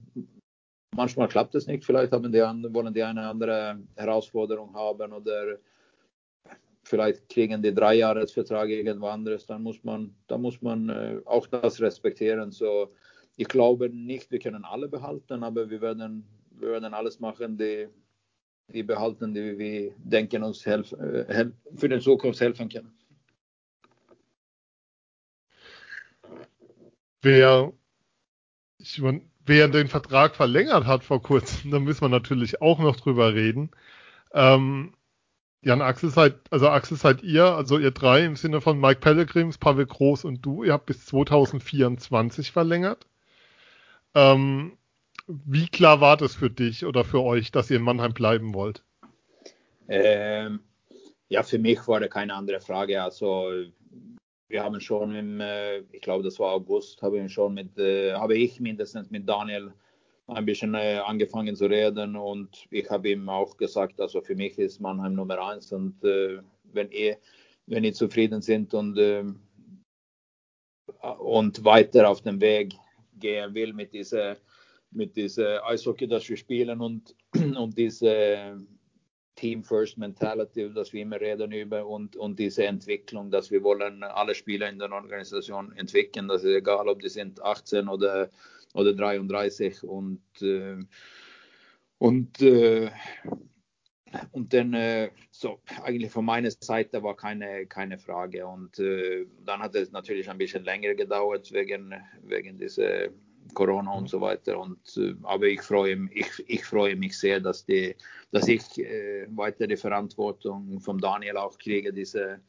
[0.96, 1.86] manchmal klappt es nicht.
[1.86, 5.58] Vielleicht haben die, wollen die eine andere Herausforderung haben oder
[6.84, 11.48] vielleicht kriegen die drei Jahresvertrag irgendwo anderes, dann muss man, dann muss man äh, auch
[11.48, 12.52] das respektieren.
[12.52, 12.92] So,
[13.36, 16.26] ich glaube nicht, wir können alle behalten, aber wir werden,
[16.64, 17.88] wir werden alles machen, die,
[18.68, 22.94] die behalten, die wir denken uns helf, äh, für die Zukunft helfen können.
[27.22, 27.72] Wer,
[28.78, 29.02] ich,
[29.46, 33.72] wer den Vertrag verlängert hat vor kurzem, da müssen wir natürlich auch noch drüber reden.
[34.34, 34.94] Ähm,
[35.62, 39.58] Jan Axel seid, also Axel seid ihr, also ihr drei im Sinne von Mike Pellegrims,
[39.58, 43.08] Pavel Groß und du, ihr habt bis 2024 verlängert.
[44.14, 44.78] Ähm,
[45.28, 48.84] wie klar war das für dich oder für euch, dass ihr in Mannheim bleiben wollt?
[49.88, 50.60] Ähm,
[51.30, 53.02] ja, für mich war da keine andere Frage.
[53.02, 53.52] Also
[54.48, 58.14] wir haben schon im, äh, ich glaube, das war August, habe ich schon mit, äh,
[58.14, 59.74] habe ich mindestens mit Daniel
[60.28, 64.58] ein bisschen äh, angefangen zu reden und ich habe ihm auch gesagt, also für mich
[64.58, 67.18] ist Mannheim Nummer eins und wenn ihr
[67.66, 69.24] wenn ihr zufrieden sind und äh,
[71.20, 72.74] und weiter auf dem Weg
[73.20, 74.38] gehen will mit dieser
[74.96, 78.58] mit dieser Eishockey, das wir spielen und und diese
[79.36, 84.04] Team First Mentality, das wir immer reden über und, und diese Entwicklung, dass wir wollen
[84.04, 86.28] alle Spieler in der Organisation entwickeln.
[86.28, 88.30] Das ist egal, ob die sind 18 oder
[88.74, 90.78] oder 33 und äh,
[91.98, 92.92] und äh,
[94.32, 99.74] und dann äh, so eigentlich von meiner Seite war keine keine Frage und dann hat
[99.76, 103.10] es natürlich ein bisschen länger gedauert wegen wegen dieser
[103.54, 107.40] Corona und so weiter und äh, aber ich freue mich ich, ich freue mich sehr
[107.40, 107.96] dass die
[108.32, 112.40] dass ich äh, weiter die Verantwortung vom Daniel auch kriege diese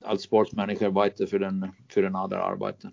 [0.00, 2.92] als Sportsmanager weiter für den für den Adler arbeiten.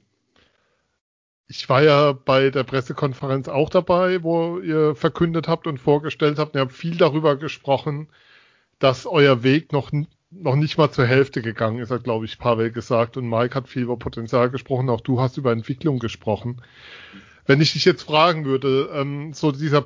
[1.52, 6.54] Ich war ja bei der Pressekonferenz auch dabei, wo ihr verkündet habt und vorgestellt habt.
[6.54, 8.08] Ihr habt viel darüber gesprochen,
[8.78, 9.92] dass euer Weg noch,
[10.32, 13.18] noch nicht mal zur Hälfte gegangen ist, hat, glaube ich, Pavel gesagt.
[13.18, 14.90] Und Mike hat viel über Potenzial gesprochen.
[14.90, 16.62] Auch du hast über Entwicklung gesprochen.
[17.46, 19.86] Wenn ich dich jetzt fragen würde, ähm, so dieser,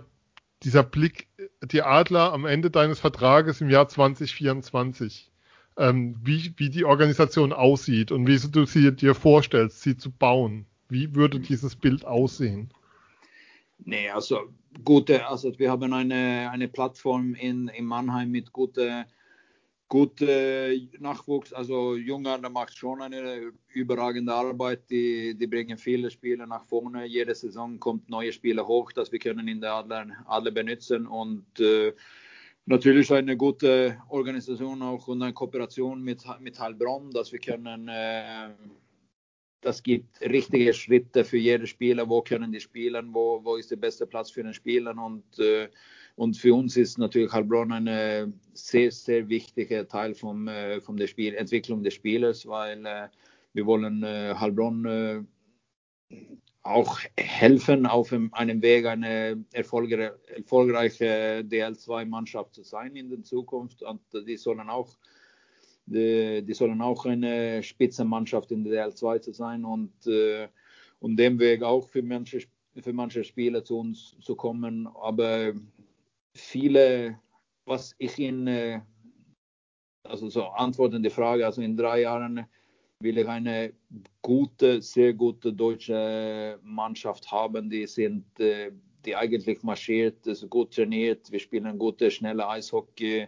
[0.64, 1.28] dieser Blick,
[1.64, 5.32] die Adler am Ende deines Vertrages im Jahr 2024,
[5.78, 10.66] ähm, wie, wie die Organisation aussieht und wie du sie dir vorstellst, sie zu bauen.
[10.90, 12.72] Wie würde dieses Bild aussehen?
[13.86, 14.42] Nee, also
[14.84, 18.54] gute, also wir haben eine, eine Plattform in, in Mannheim mit
[19.94, 24.90] guter gute Nachwuchs, also Junger, der macht schon eine überragende Arbeit.
[24.90, 27.06] Die, die bringen viele Spieler nach vorne.
[27.06, 31.46] Jede Saison kommt neue Spieler hoch, dass wir können in der Adler, Adler benutzen und
[31.60, 31.94] äh,
[32.66, 38.50] natürlich eine gute Organisation auch und eine Kooperation mit, mit Heilbronn, dass wir können äh,
[39.62, 42.10] das gibt richtige Schritte für jede Spieler.
[42.10, 43.14] Wo können die spielen?
[43.14, 44.98] Wo, wo ist der beste Platz für den Spieler?
[44.98, 45.70] Und, äh,
[46.16, 51.08] und für uns ist natürlich Heilbronn ein sehr, sehr wichtiger Teil vom, äh, von der
[51.08, 53.08] Spiel, Entwicklung des Spielers, weil äh,
[53.54, 55.24] wir wollen äh, Heilbronn äh,
[56.62, 63.82] auch helfen, auf einem Weg eine erfolgreiche DL2-Mannschaft zu sein in der Zukunft.
[63.82, 64.96] Und die sollen auch,
[65.88, 69.92] die, sollen auch eine Spitzenmannschaft in der DL2 zu sein und,
[71.00, 72.46] und dem Weg auch für manche,
[72.80, 74.88] für manche Spieler zu uns zu kommen.
[74.88, 75.54] Aber
[76.36, 77.20] viele,
[77.66, 78.82] was ich in,
[80.04, 82.46] also so antworten die Frage, also in drei Jahren
[83.00, 83.74] will ich eine
[84.22, 87.70] gute, sehr gute deutsche Mannschaft haben.
[87.70, 88.72] Die sind, äh,
[89.06, 91.30] die eigentlich marschiert, ist gut trainiert.
[91.30, 93.28] Wir spielen gute, schnelle Eishockey.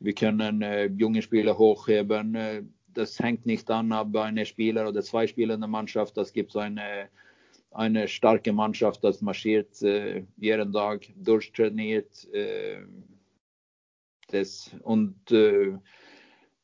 [0.00, 2.34] Wir können äh, junge Spieler hochheben.
[2.34, 2.62] Äh,
[2.94, 6.16] das hängt nicht an, ob eine Spieler oder zwei Spieler in der Mannschaft.
[6.16, 7.08] Das gibt eine,
[7.70, 12.32] eine starke Mannschaft, das marschiert äh, jeden Tag, durchtrainiert.
[12.32, 12.82] Äh,
[14.28, 15.78] das, und äh,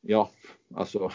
[0.03, 0.29] ja,
[0.73, 1.09] also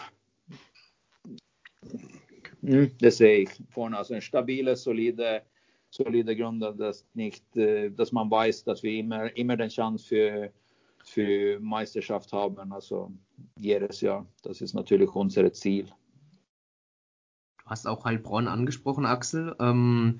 [2.63, 3.97] Mm, det sehe ich vorne.
[3.97, 5.43] Also eine stabile, solide,
[5.89, 10.53] solide Grund, dass, nicht, dass man weiß, dass wir immer, immer den Chance für,
[11.03, 12.71] für Meisterschaft haben.
[12.71, 13.11] Also
[13.59, 14.25] jedes Jahr.
[14.43, 15.87] Das ist natürlich unser Ziel.
[17.63, 19.55] Du hast auch Heilbronn angesprochen, Axel.
[19.59, 20.19] Ähm,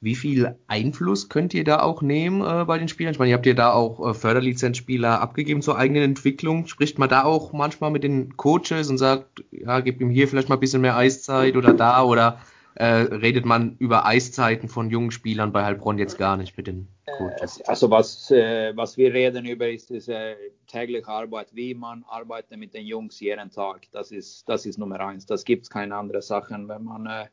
[0.00, 3.12] wie viel Einfluss könnt ihr da auch nehmen äh, bei den Spielern?
[3.12, 6.66] Ich meine, ihr habt ja da auch äh, Förderlizenzspieler abgegeben zur eigenen Entwicklung.
[6.66, 10.48] Spricht man da auch manchmal mit den Coaches und sagt, ja, gib ihm hier vielleicht
[10.48, 12.40] mal ein bisschen mehr Eiszeit oder da oder
[12.74, 16.88] äh, redet man über Eiszeiten von jungen Spielern bei Heilbronn jetzt gar nicht mit den
[17.18, 17.58] Coaches?
[17.60, 22.58] Äh, also was, äh, was wir reden über ist diese tägliche Arbeit, wie man arbeitet
[22.58, 23.88] mit den Jungs jeden Tag.
[23.92, 25.26] Das ist, das ist Nummer eins.
[25.26, 27.26] Das gibt es keine andere Sachen, wenn man äh,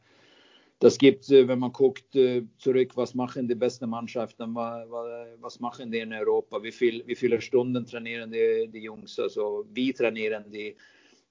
[0.80, 5.92] das gibt, äh, wenn man guckt äh, zurück, was machen die besten Mannschaften, was machen
[5.92, 10.52] die in Europa, wie, viel, wie viele Stunden trainieren die, die Jungs, also wie trainieren
[10.52, 10.76] die.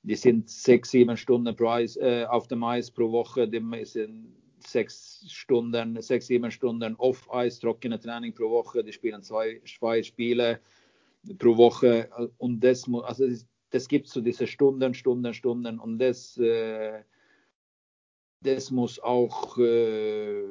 [0.09, 4.35] Die sind sechs, sieben Stunden pro Eis, äh, auf dem Eis pro Woche, die sind
[4.59, 10.61] sechs Stunden, sechs, sieben Stunden off-Eis, trockene Training pro Woche, die spielen zwei, zwei Spiele
[11.39, 12.09] pro Woche.
[12.39, 15.79] Und das, also das, das gibt so diese Stunden, Stunden, Stunden.
[15.79, 17.03] Und das äh,
[18.41, 20.45] das muss auch, äh,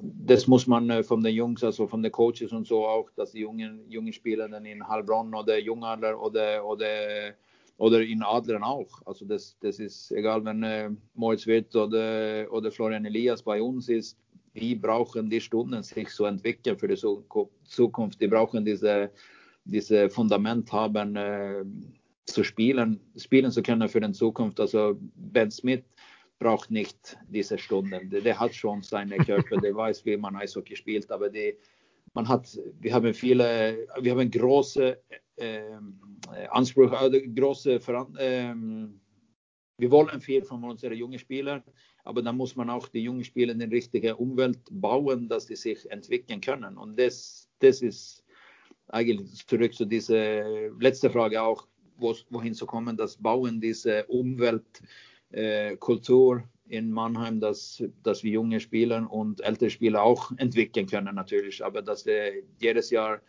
[0.00, 3.32] das muss man äh, von den Jungs, also von den Coaches und so auch, dass
[3.32, 7.34] die jungen, jungen Spieler dann in Heilbronn oder Jungadler oder, oder,
[7.80, 9.00] oder in Adlern auch.
[9.06, 13.88] Also das, das ist egal, wenn äh, Moritz Wirth oder, oder Florian Elias bei uns
[13.88, 14.18] ist,
[14.54, 17.00] die brauchen die Stunden, sich zu entwickeln für die
[17.64, 18.20] Zukunft.
[18.20, 19.10] Die brauchen diese,
[19.64, 21.64] diese Fundament haben, äh,
[22.26, 24.60] zu spielen, spielen zu können für die Zukunft.
[24.60, 25.84] Also Ben Smith,
[26.38, 28.10] braucht nicht diese Stunden.
[28.10, 31.56] Der, der hat schon seine Körper, der weiß, wie man Eishockey spielt, aber die,
[32.12, 34.98] man hat, wir haben viele, wir haben große
[35.40, 35.98] ähm,
[36.34, 37.74] äh, Ansprüche, also große,
[38.18, 38.54] äh,
[39.78, 41.62] wir wollen viel von unseren jungen Spielern,
[42.04, 45.56] aber dann muss man auch die jungen Spieler in die richtige Umwelt bauen, dass sie
[45.56, 46.76] sich entwickeln können.
[46.76, 48.24] Und das, das ist
[48.88, 54.82] eigentlich zurück zu dieser letzte Frage auch, wohin zu kommen, das Bauen dieser Umwelt
[55.30, 61.14] äh, Kultur in Mannheim, dass, dass wir junge Spieler und ältere Spieler auch entwickeln können
[61.14, 63.20] natürlich, aber dass wir jedes Jahr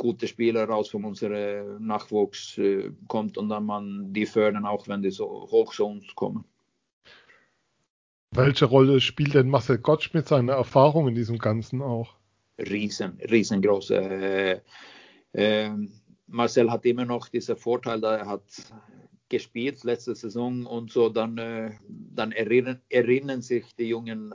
[0.00, 5.02] gute Spieler raus von unserem Nachwuchs äh, kommt und dann man die fördern, auch wenn
[5.02, 6.44] die so hoch zu uns kommen.
[8.32, 12.14] Welche Rolle spielt denn Marcel Gottsch mit seiner Erfahrung in diesem Ganzen auch?
[12.58, 13.96] Riesen, riesengroße.
[13.96, 14.60] Äh,
[15.32, 15.70] äh,
[16.26, 18.44] Marcel hat immer noch diesen Vorteil, da er hat
[19.28, 24.32] gespielt letzte Saison und so, dann, äh, dann erinnern, erinnern sich die Jungen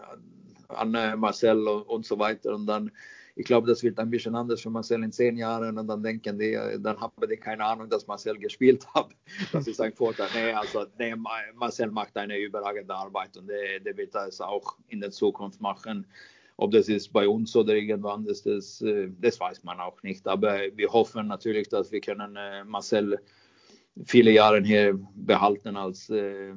[0.67, 2.53] an, an Marcel und so weiter.
[2.53, 2.91] Und dann,
[3.35, 6.39] ich glaube, das wird ein bisschen anders für Marcel in zehn Jahren und dann denken
[6.39, 9.09] die, äh, dann haben die keine Ahnung, dass Marcel gespielt hat.
[9.51, 10.29] Das ist ein Vorteil.
[10.33, 11.13] Nee, also nee,
[11.55, 16.07] Marcel macht eine überragende Arbeit und der, der wird das auch in der Zukunft machen.
[16.57, 20.25] Ob das ist bei uns oder irgendwann ist, das, äh, das weiß man auch nicht.
[20.25, 23.19] Aber wir hoffen natürlich, dass wir können Marcel
[24.05, 26.53] viele Jahre hier behalten als äh,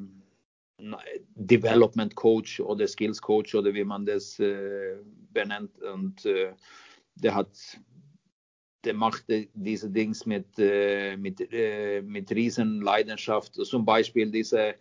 [1.35, 4.97] Development Coach oder Skills Coach oder wie man das äh,
[5.33, 5.81] benennt.
[5.83, 6.53] Und äh,
[7.17, 7.81] der hat,
[8.85, 9.25] der macht
[9.55, 13.55] diese Dings mit, äh, mit, äh, mit Riesenleidenschaft.
[13.55, 14.75] Zum Beispiel diese,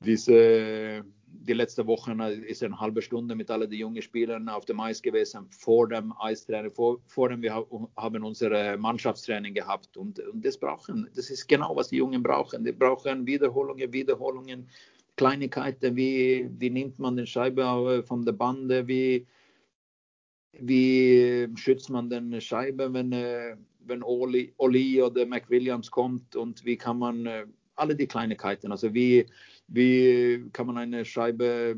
[0.00, 1.04] diese
[1.46, 2.12] die letzte Woche
[2.46, 6.12] ist eine halbe Stunde mit allen den jungen Spielern auf dem Eis gewesen, vor dem
[6.18, 7.54] Eistraining, vor, vor dem wir
[7.96, 9.96] haben unsere Mannschaftstraining gehabt.
[9.96, 12.64] Und, und das brauchen, das ist genau, was die Jungen brauchen.
[12.64, 14.68] Die brauchen Wiederholungen, Wiederholungen,
[15.16, 19.26] Kleinigkeiten, wie, wie nimmt man den Scheibe von der Bande, wie,
[20.52, 26.98] wie schützt man den Scheibe, wenn, äh, wenn Oli, oder McWilliams kommt und wie kann
[26.98, 29.26] man äh, alle die Kleinigkeiten, also wie
[29.68, 31.76] wie kann man eine Scheibe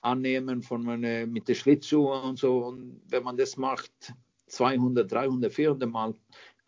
[0.00, 2.58] annehmen von meine, mit den Schlittschuhen und so.
[2.66, 4.14] Und wenn man das macht
[4.46, 6.14] 200, 300, 400 Mal,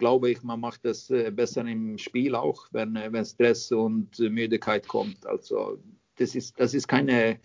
[0.01, 4.18] glaube ich, man macht das äh, besser im Spiel auch, wenn, äh, wenn Stress und
[4.18, 5.24] Müdigkeit kommt.
[5.26, 5.78] Also
[6.16, 7.38] das ist, das ist keine,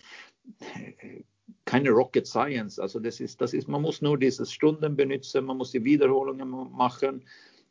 [1.66, 2.80] keine Rocket Science.
[2.80, 6.50] Also das ist, das ist, man muss nur diese Stunden benutzen, man muss die Wiederholungen
[6.50, 7.24] machen.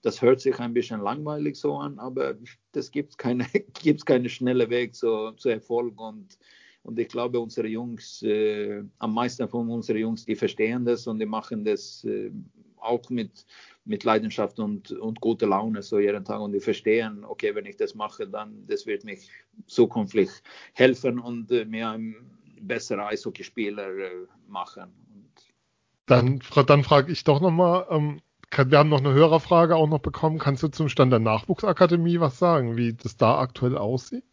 [0.02, 2.34] Das hört sich ein bisschen langweilig so an, aber
[2.72, 3.46] das gibt keine,
[3.82, 6.38] gibt's keine schnelle Weg zu, zu Erfolg und
[6.84, 11.18] und ich glaube, unsere Jungs, äh, am meisten von unseren Jungs, die verstehen das und
[11.18, 12.30] die machen das äh,
[12.76, 13.46] auch mit,
[13.84, 16.40] mit Leidenschaft und, und guter Laune so jeden Tag.
[16.40, 19.28] Und die verstehen, okay, wenn ich das mache, dann das wird mich
[19.66, 20.30] zukünftig
[20.72, 22.16] helfen und äh, mir ein
[22.60, 24.92] besserer Eishockeyspieler äh, machen.
[26.06, 28.20] Dann, dann frage ich doch nochmal, ähm,
[28.56, 30.38] wir haben noch eine Hörerfrage auch noch bekommen.
[30.38, 34.24] Kannst du zum Stand der Nachwuchsakademie was sagen, wie das da aktuell aussieht?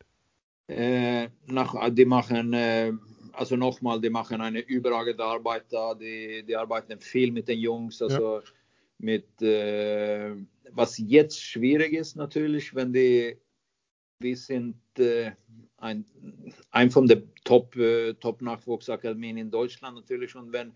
[0.68, 2.94] Äh, nach, die machen, äh,
[3.34, 5.96] also nochmal, die machen eine überragende Arbeit da.
[5.96, 8.42] Die, die arbeiten viel mit den Jungs, also ja.
[9.02, 10.36] Mit, äh,
[10.72, 13.38] was jetzt schwierig ist natürlich, wenn die,
[14.20, 15.32] wir sind äh,
[15.78, 16.06] ein,
[16.72, 20.74] ein von der Top, äh, Top Nachwuchsakademien in Deutschland natürlich und wenn,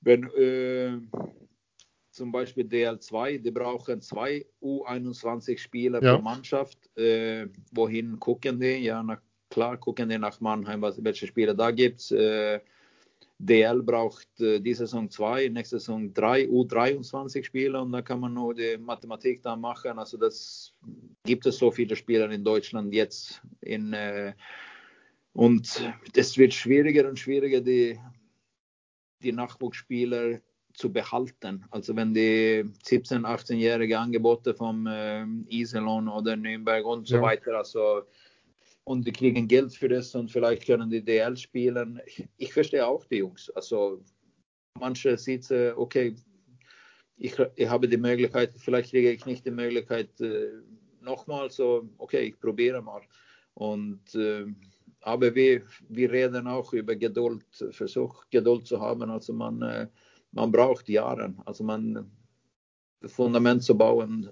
[0.00, 0.98] wenn äh,
[2.10, 6.16] zum Beispiel DL2, die brauchen zwei U21-Spieler ja.
[6.16, 6.78] pro Mannschaft.
[6.96, 8.78] Äh, wohin gucken die?
[8.78, 9.20] Ja, na,
[9.50, 12.10] klar gucken die nach Mannheim, was, welche Spieler da gibt.
[12.10, 12.60] Äh,
[13.38, 18.32] DL braucht äh, diese Saison zwei, nächste Saison drei U23 Spieler und da kann man
[18.32, 19.98] nur die Mathematik da machen.
[19.98, 20.72] Also das
[21.24, 24.32] gibt es so viele Spieler in Deutschland jetzt in äh,
[25.36, 28.00] und es wird schwieriger und schwieriger, die,
[29.22, 30.40] die Nachwuchsspieler
[30.72, 31.62] zu behalten.
[31.70, 37.22] Also wenn die 17-, 18-jährige Angebote vom äh, Iserlohn oder Nürnberg und so ja.
[37.22, 38.02] weiter, also
[38.86, 42.00] und die kriegen Geld für das und vielleicht können die DL spielen.
[42.06, 43.50] Ich, ich verstehe auch die Jungs.
[43.50, 44.00] Also
[44.78, 46.14] manche sieht okay,
[47.16, 50.50] ich, ich habe die Möglichkeit, vielleicht kriege ich nicht die Möglichkeit äh,
[51.00, 53.02] nochmal, so okay, ich probiere mal.
[53.54, 54.46] Und äh,
[55.00, 59.10] aber wir, wir reden auch über Geduld, Versuch Geduld zu haben.
[59.10, 59.88] Also man äh,
[60.30, 61.34] man braucht Jahre.
[61.44, 62.10] Also man,
[63.04, 64.30] Fundament zu bauen,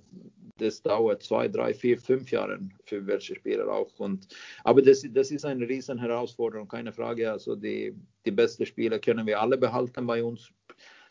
[0.59, 3.99] das dauert zwei, drei, vier, fünf Jahre für welche Spieler auch.
[3.99, 4.29] Und,
[4.63, 7.31] aber das, das ist eine riesen Herausforderung, keine Frage.
[7.31, 7.95] Also die,
[8.25, 10.51] die besten Spieler können wir alle behalten bei uns.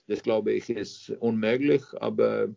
[0.07, 2.49] Das glaube ich ist unmöglich, aber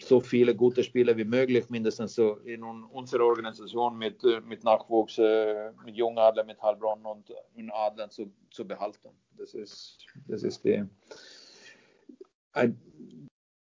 [0.00, 5.70] so viele gute Spieler wie möglich, mindestens so in unserer Organisation mit, mit Nachwuchs, äh,
[5.84, 9.10] mit Jungadler, mit Heilbronn und in Adlern zu, zu behalten.
[9.36, 10.84] Das ist, das ist die,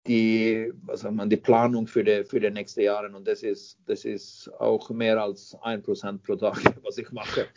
[0.07, 3.77] die, was sagt man, die Planung für die, für die nächsten Jahre und das ist,
[3.85, 7.47] das ist auch mehr als ein Prozent pro Tag, was ich mache.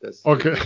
[0.00, 0.56] Das okay.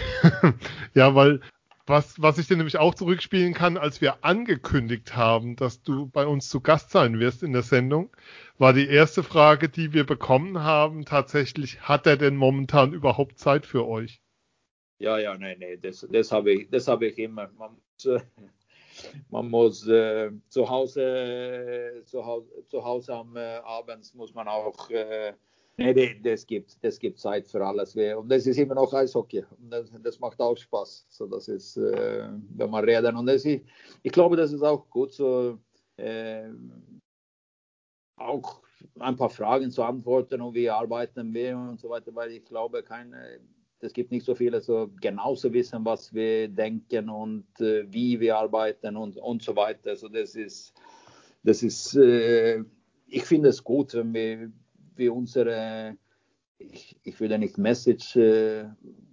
[0.94, 1.40] ja, weil
[1.86, 6.26] was, was ich dir nämlich auch zurückspielen kann, als wir angekündigt haben, dass du bei
[6.26, 8.14] uns zu Gast sein wirst in der Sendung,
[8.58, 13.66] war die erste Frage, die wir bekommen haben, tatsächlich, hat er denn momentan überhaupt Zeit
[13.66, 14.20] für euch?
[14.98, 17.48] Ja, ja, nein, nein, das, das habe ich, das ich immer.
[17.58, 18.20] Man muss, äh,
[19.30, 25.32] man muss äh, zu Hause, zu Hause, am äh, abends muss man auch äh,
[25.76, 27.96] Nee, das gibt, das gibt Zeit für alles.
[27.96, 29.46] Und das ist immer noch Eishockey.
[29.58, 31.06] Und das, das macht auch Spaß.
[31.08, 33.16] So, das ist, äh, wenn man reden.
[33.16, 33.64] Und das ist,
[34.02, 35.58] ich glaube, das ist auch gut, so
[35.96, 36.50] äh,
[38.16, 38.60] auch
[38.98, 42.82] ein paar Fragen zu antworten und wie arbeiten wir und so weiter, weil ich glaube,
[42.82, 43.40] keine,
[43.82, 48.36] es gibt nicht so viele, so genauso wissen, was wir denken und äh, wie wir
[48.36, 49.90] arbeiten und, und so weiter.
[49.90, 50.74] Also das ist,
[51.42, 52.62] das ist, äh,
[53.06, 54.50] ich finde es gut, wenn wir
[55.00, 55.96] wir unsere,
[56.58, 58.66] ich, ich würde nicht Message äh,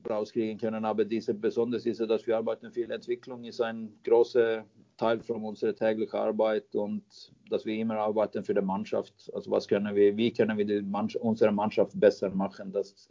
[0.07, 4.65] rauskriegen können, aber diese besonders ist, dass wir arbeiten viel Entwicklung ist ein großer
[4.97, 7.03] Teil von unserer täglichen Arbeit und
[7.49, 9.13] dass wir immer arbeiten für die Mannschaft.
[9.33, 13.09] Also was können wir, wie können wir Mannschaft, unsere Mannschaft besser machen, dass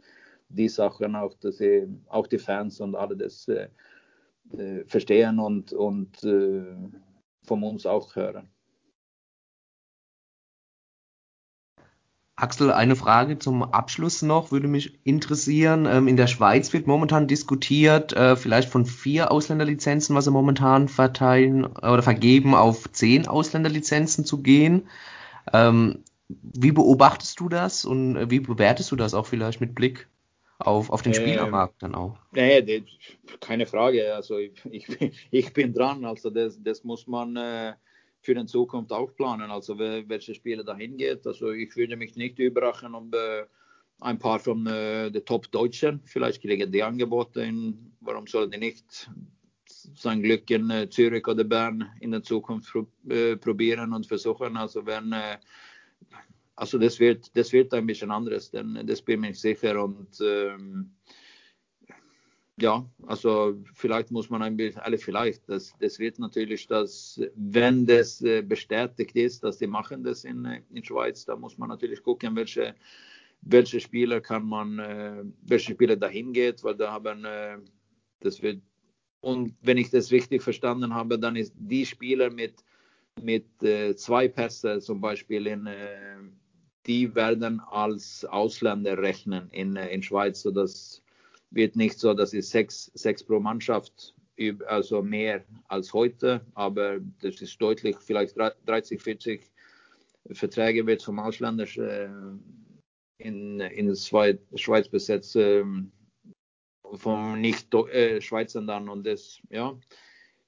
[0.49, 3.69] die Sachen auch, dass sie, auch die Fans und alle das äh,
[4.57, 6.63] äh verstehen und, und äh,
[7.43, 8.49] von uns auch hören.
[12.39, 15.87] Axel, eine Frage zum Abschluss noch, würde mich interessieren.
[15.87, 20.87] Ähm, in der Schweiz wird momentan diskutiert, äh, vielleicht von vier Ausländerlizenzen, was sie momentan
[20.87, 24.87] verteilen äh, oder vergeben, auf zehn Ausländerlizenzen zu gehen.
[25.51, 30.07] Ähm, wie beobachtest du das und äh, wie bewertest du das auch vielleicht mit Blick
[30.59, 32.17] auf, auf den ähm, Spielermarkt dann auch?
[32.31, 32.83] Nee,
[33.39, 34.13] keine Frage.
[34.15, 34.87] Also ich, ich,
[35.31, 36.05] ich bin dran.
[36.05, 37.73] Also das, das muss man äh,
[38.21, 41.25] für den Zukunft auch planen, also welche Spiele dahin geht.
[41.25, 43.45] Also ich würde mich nicht überraschen, ob, äh,
[43.99, 46.01] ein paar von äh, den Top-Deutschen.
[46.05, 47.41] Vielleicht kriegen die Angebote.
[47.41, 49.09] In, warum sollen die nicht
[49.95, 54.57] sein Glück in äh, Zürich oder Bern in der Zukunft pro, äh, probieren und versuchen?
[54.57, 55.37] Also wenn äh,
[56.57, 59.81] also das wird, das wird ein bisschen anderes, denn das bin ich sicher.
[59.81, 60.91] Und ähm,
[62.59, 67.85] ja, also vielleicht muss man ein bisschen, alle vielleicht, das, das wird natürlich, dass, wenn
[67.85, 71.69] das äh, bestätigt ist, dass die machen das in, äh, in Schweiz, da muss man
[71.69, 72.73] natürlich gucken, welche,
[73.41, 77.23] welche Spieler kann man, äh, welche Spieler dahin geht, weil da haben,
[78.21, 78.63] das wird,
[79.21, 82.63] und wenn ich das richtig verstanden habe, dann ist die Spieler mit,
[83.21, 83.45] mit
[83.99, 85.67] zwei Pässe zum Beispiel in,
[86.87, 91.03] die werden als Ausländer rechnen in, äh, in Schweiz, sodass
[91.51, 94.13] wird nicht so, dass es sechs, sechs pro Mannschaft,
[94.67, 99.51] also mehr als heute, aber das ist deutlich, vielleicht 30, 40
[100.31, 102.09] Verträge wird vom Ausländer äh,
[103.17, 105.63] in, in Schweiz, Schweiz besetzt, äh,
[106.93, 108.89] vom Nicht-Schweizern dann.
[108.89, 109.77] Und das, ja,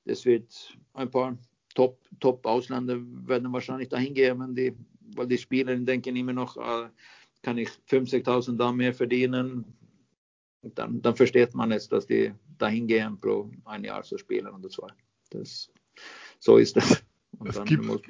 [0.05, 1.37] das wird ein paar
[1.75, 4.75] Top, Top Ausländer werden wahrscheinlich dahin gehen, wenn die,
[5.15, 6.89] weil die Spieler denken immer noch, äh,
[7.41, 9.65] kann ich 50.000 da mehr verdienen,
[10.61, 14.69] dann, dann versteht man es, dass die dahin gehen pro ein Jahr zu spielen oder
[14.69, 14.89] zwei.
[15.29, 15.71] Das,
[16.39, 17.03] so ist das.
[17.45, 18.01] es gibt, muss,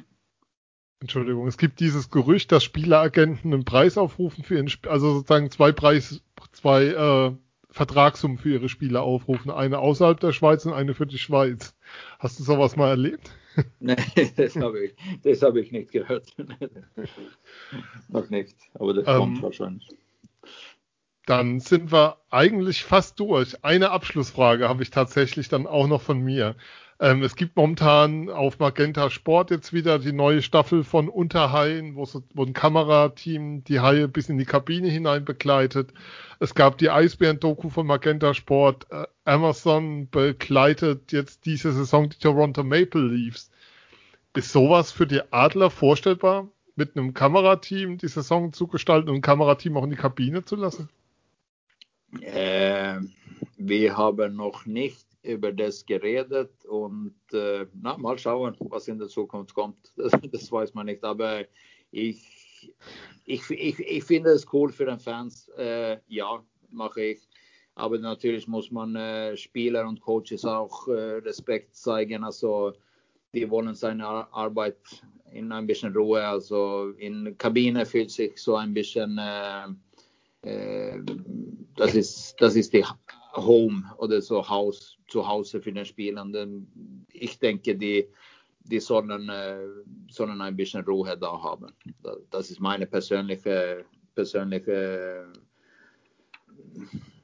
[1.00, 5.72] Entschuldigung, es gibt dieses Gerücht, dass Spieleragenten einen Preis aufrufen für ihren, also sozusagen zwei
[5.72, 6.22] Preis,
[6.52, 7.36] zwei äh,
[7.72, 9.52] Vertragssummen für ihre Spieler aufrufen.
[9.52, 11.76] Eine außerhalb der Schweiz und eine für die Schweiz.
[12.18, 13.32] Hast du sowas mal erlebt?
[13.80, 13.98] Nein,
[14.36, 16.28] das habe ich, das habe ich nicht gehört.
[18.08, 19.90] Noch nicht, aber das ähm, kommt wahrscheinlich.
[21.26, 23.64] Dann sind wir eigentlich fast durch.
[23.64, 26.56] Eine Abschlussfrage habe ich tatsächlich dann auch noch von mir.
[27.02, 32.06] Ähm, es gibt momentan auf Magenta Sport jetzt wieder die neue Staffel von Unterhaien, wo,
[32.06, 35.94] so, wo ein Kamerateam die Haie bis in die Kabine hinein begleitet.
[36.40, 38.88] Es gab die Eisbären-Doku von Magenta Sport.
[38.92, 43.50] Äh, Amazon begleitet jetzt diese Saison die Toronto Maple Leafs.
[44.36, 49.22] Ist sowas für die Adler vorstellbar, mit einem Kamerateam die Saison zu gestalten und ein
[49.22, 50.90] Kamerateam auch in die Kabine zu lassen?
[52.22, 53.00] Äh,
[53.58, 59.08] wir haben noch nicht über das geredet und äh, na, mal schauen, was in der
[59.08, 59.94] Zukunft kommt.
[59.98, 61.46] Das, das weiß man nicht, aber
[61.92, 62.72] ich,
[63.26, 65.50] ich, ich, ich finde es cool für den Fans.
[65.58, 67.28] Äh, ja, mache ich.
[67.76, 72.24] Aber natürlich muss man äh, Spieler und Coaches auch äh, Respekt zeigen.
[72.24, 72.74] Also
[73.34, 74.78] die wollen seine Arbeit
[75.32, 76.26] in ein bisschen Ruhe.
[76.26, 79.68] Also in Kabine fühlt sich so ein bisschen äh,
[80.42, 81.00] äh,
[81.76, 82.86] das ist, das ist die
[83.36, 86.68] Home oder so Haus, zu Hause für den Spielern.
[87.12, 88.08] Ich denke, die,
[88.64, 89.60] die sollen, äh,
[90.10, 91.74] sollen ein bisschen Ruhe da haben.
[92.32, 95.28] Das ist meine persönliche, persönliche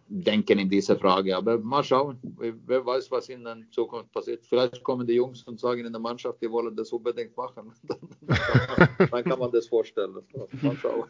[0.07, 1.35] Denken in dieser Frage.
[1.35, 2.19] Aber mal schauen.
[2.37, 4.45] Wer weiß, was in der Zukunft passiert.
[4.45, 7.73] Vielleicht kommen die Jungs und sagen in der Mannschaft, die wollen das unbedingt machen.
[9.11, 10.15] Dann kann man das vorstellen.
[10.61, 11.09] Mal schauen.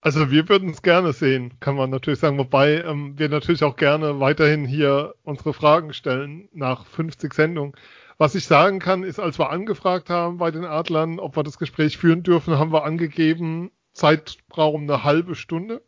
[0.00, 3.76] Also wir würden es gerne sehen, kann man natürlich sagen, wobei ähm, wir natürlich auch
[3.76, 7.74] gerne weiterhin hier unsere Fragen stellen nach 50 Sendungen.
[8.16, 11.58] Was ich sagen kann, ist, als wir angefragt haben bei den Adlern, ob wir das
[11.58, 15.82] Gespräch führen dürfen, haben wir angegeben, Zeitraum eine halbe Stunde.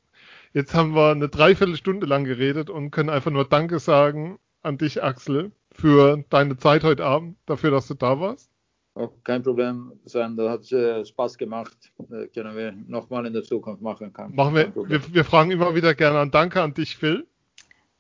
[0.53, 5.03] Jetzt haben wir eine Dreiviertelstunde lang geredet und können einfach nur Danke sagen an dich,
[5.03, 8.51] Axel, für deine Zeit heute Abend, dafür, dass du da warst.
[8.95, 11.93] Auch kein Problem, Sven, das hat äh, Spaß gemacht.
[11.99, 14.13] Das können wir nochmal in der Zukunft machen.
[14.13, 16.31] Kein, machen wir, wir, wir fragen immer wieder gerne an.
[16.31, 17.27] Danke an dich, Phil.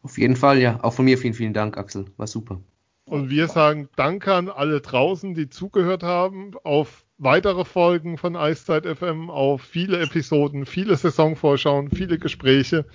[0.02, 0.82] Auf jeden Fall, ja.
[0.82, 2.06] Auch von mir vielen, vielen Dank, Axel.
[2.16, 2.60] War super.
[3.04, 8.86] Und wir sagen Danke an alle draußen, die zugehört haben, auf weitere Folgen von Eiszeit
[8.86, 12.86] FM, auf viele Episoden, viele Saisonvorschauen, viele Gespräche.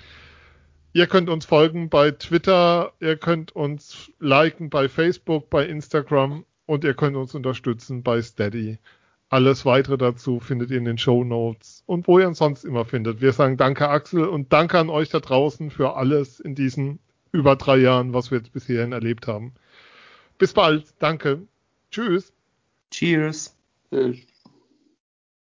[0.93, 6.83] Ihr könnt uns folgen bei Twitter, ihr könnt uns liken bei Facebook, bei Instagram und
[6.83, 8.79] ihr könnt uns unterstützen bei Steady.
[9.29, 12.85] Alles weitere dazu findet ihr in den Show Notes und wo ihr uns sonst immer
[12.85, 13.21] findet.
[13.21, 16.99] Wir sagen Danke Axel und Danke an euch da draußen für alles in diesen
[17.31, 19.53] über drei Jahren, was wir jetzt bis hierhin erlebt haben.
[20.37, 20.93] Bis bald.
[20.99, 21.41] Danke.
[21.91, 22.33] Tschüss.
[22.91, 23.55] Cheers.
[23.89, 24.34] Tschüss.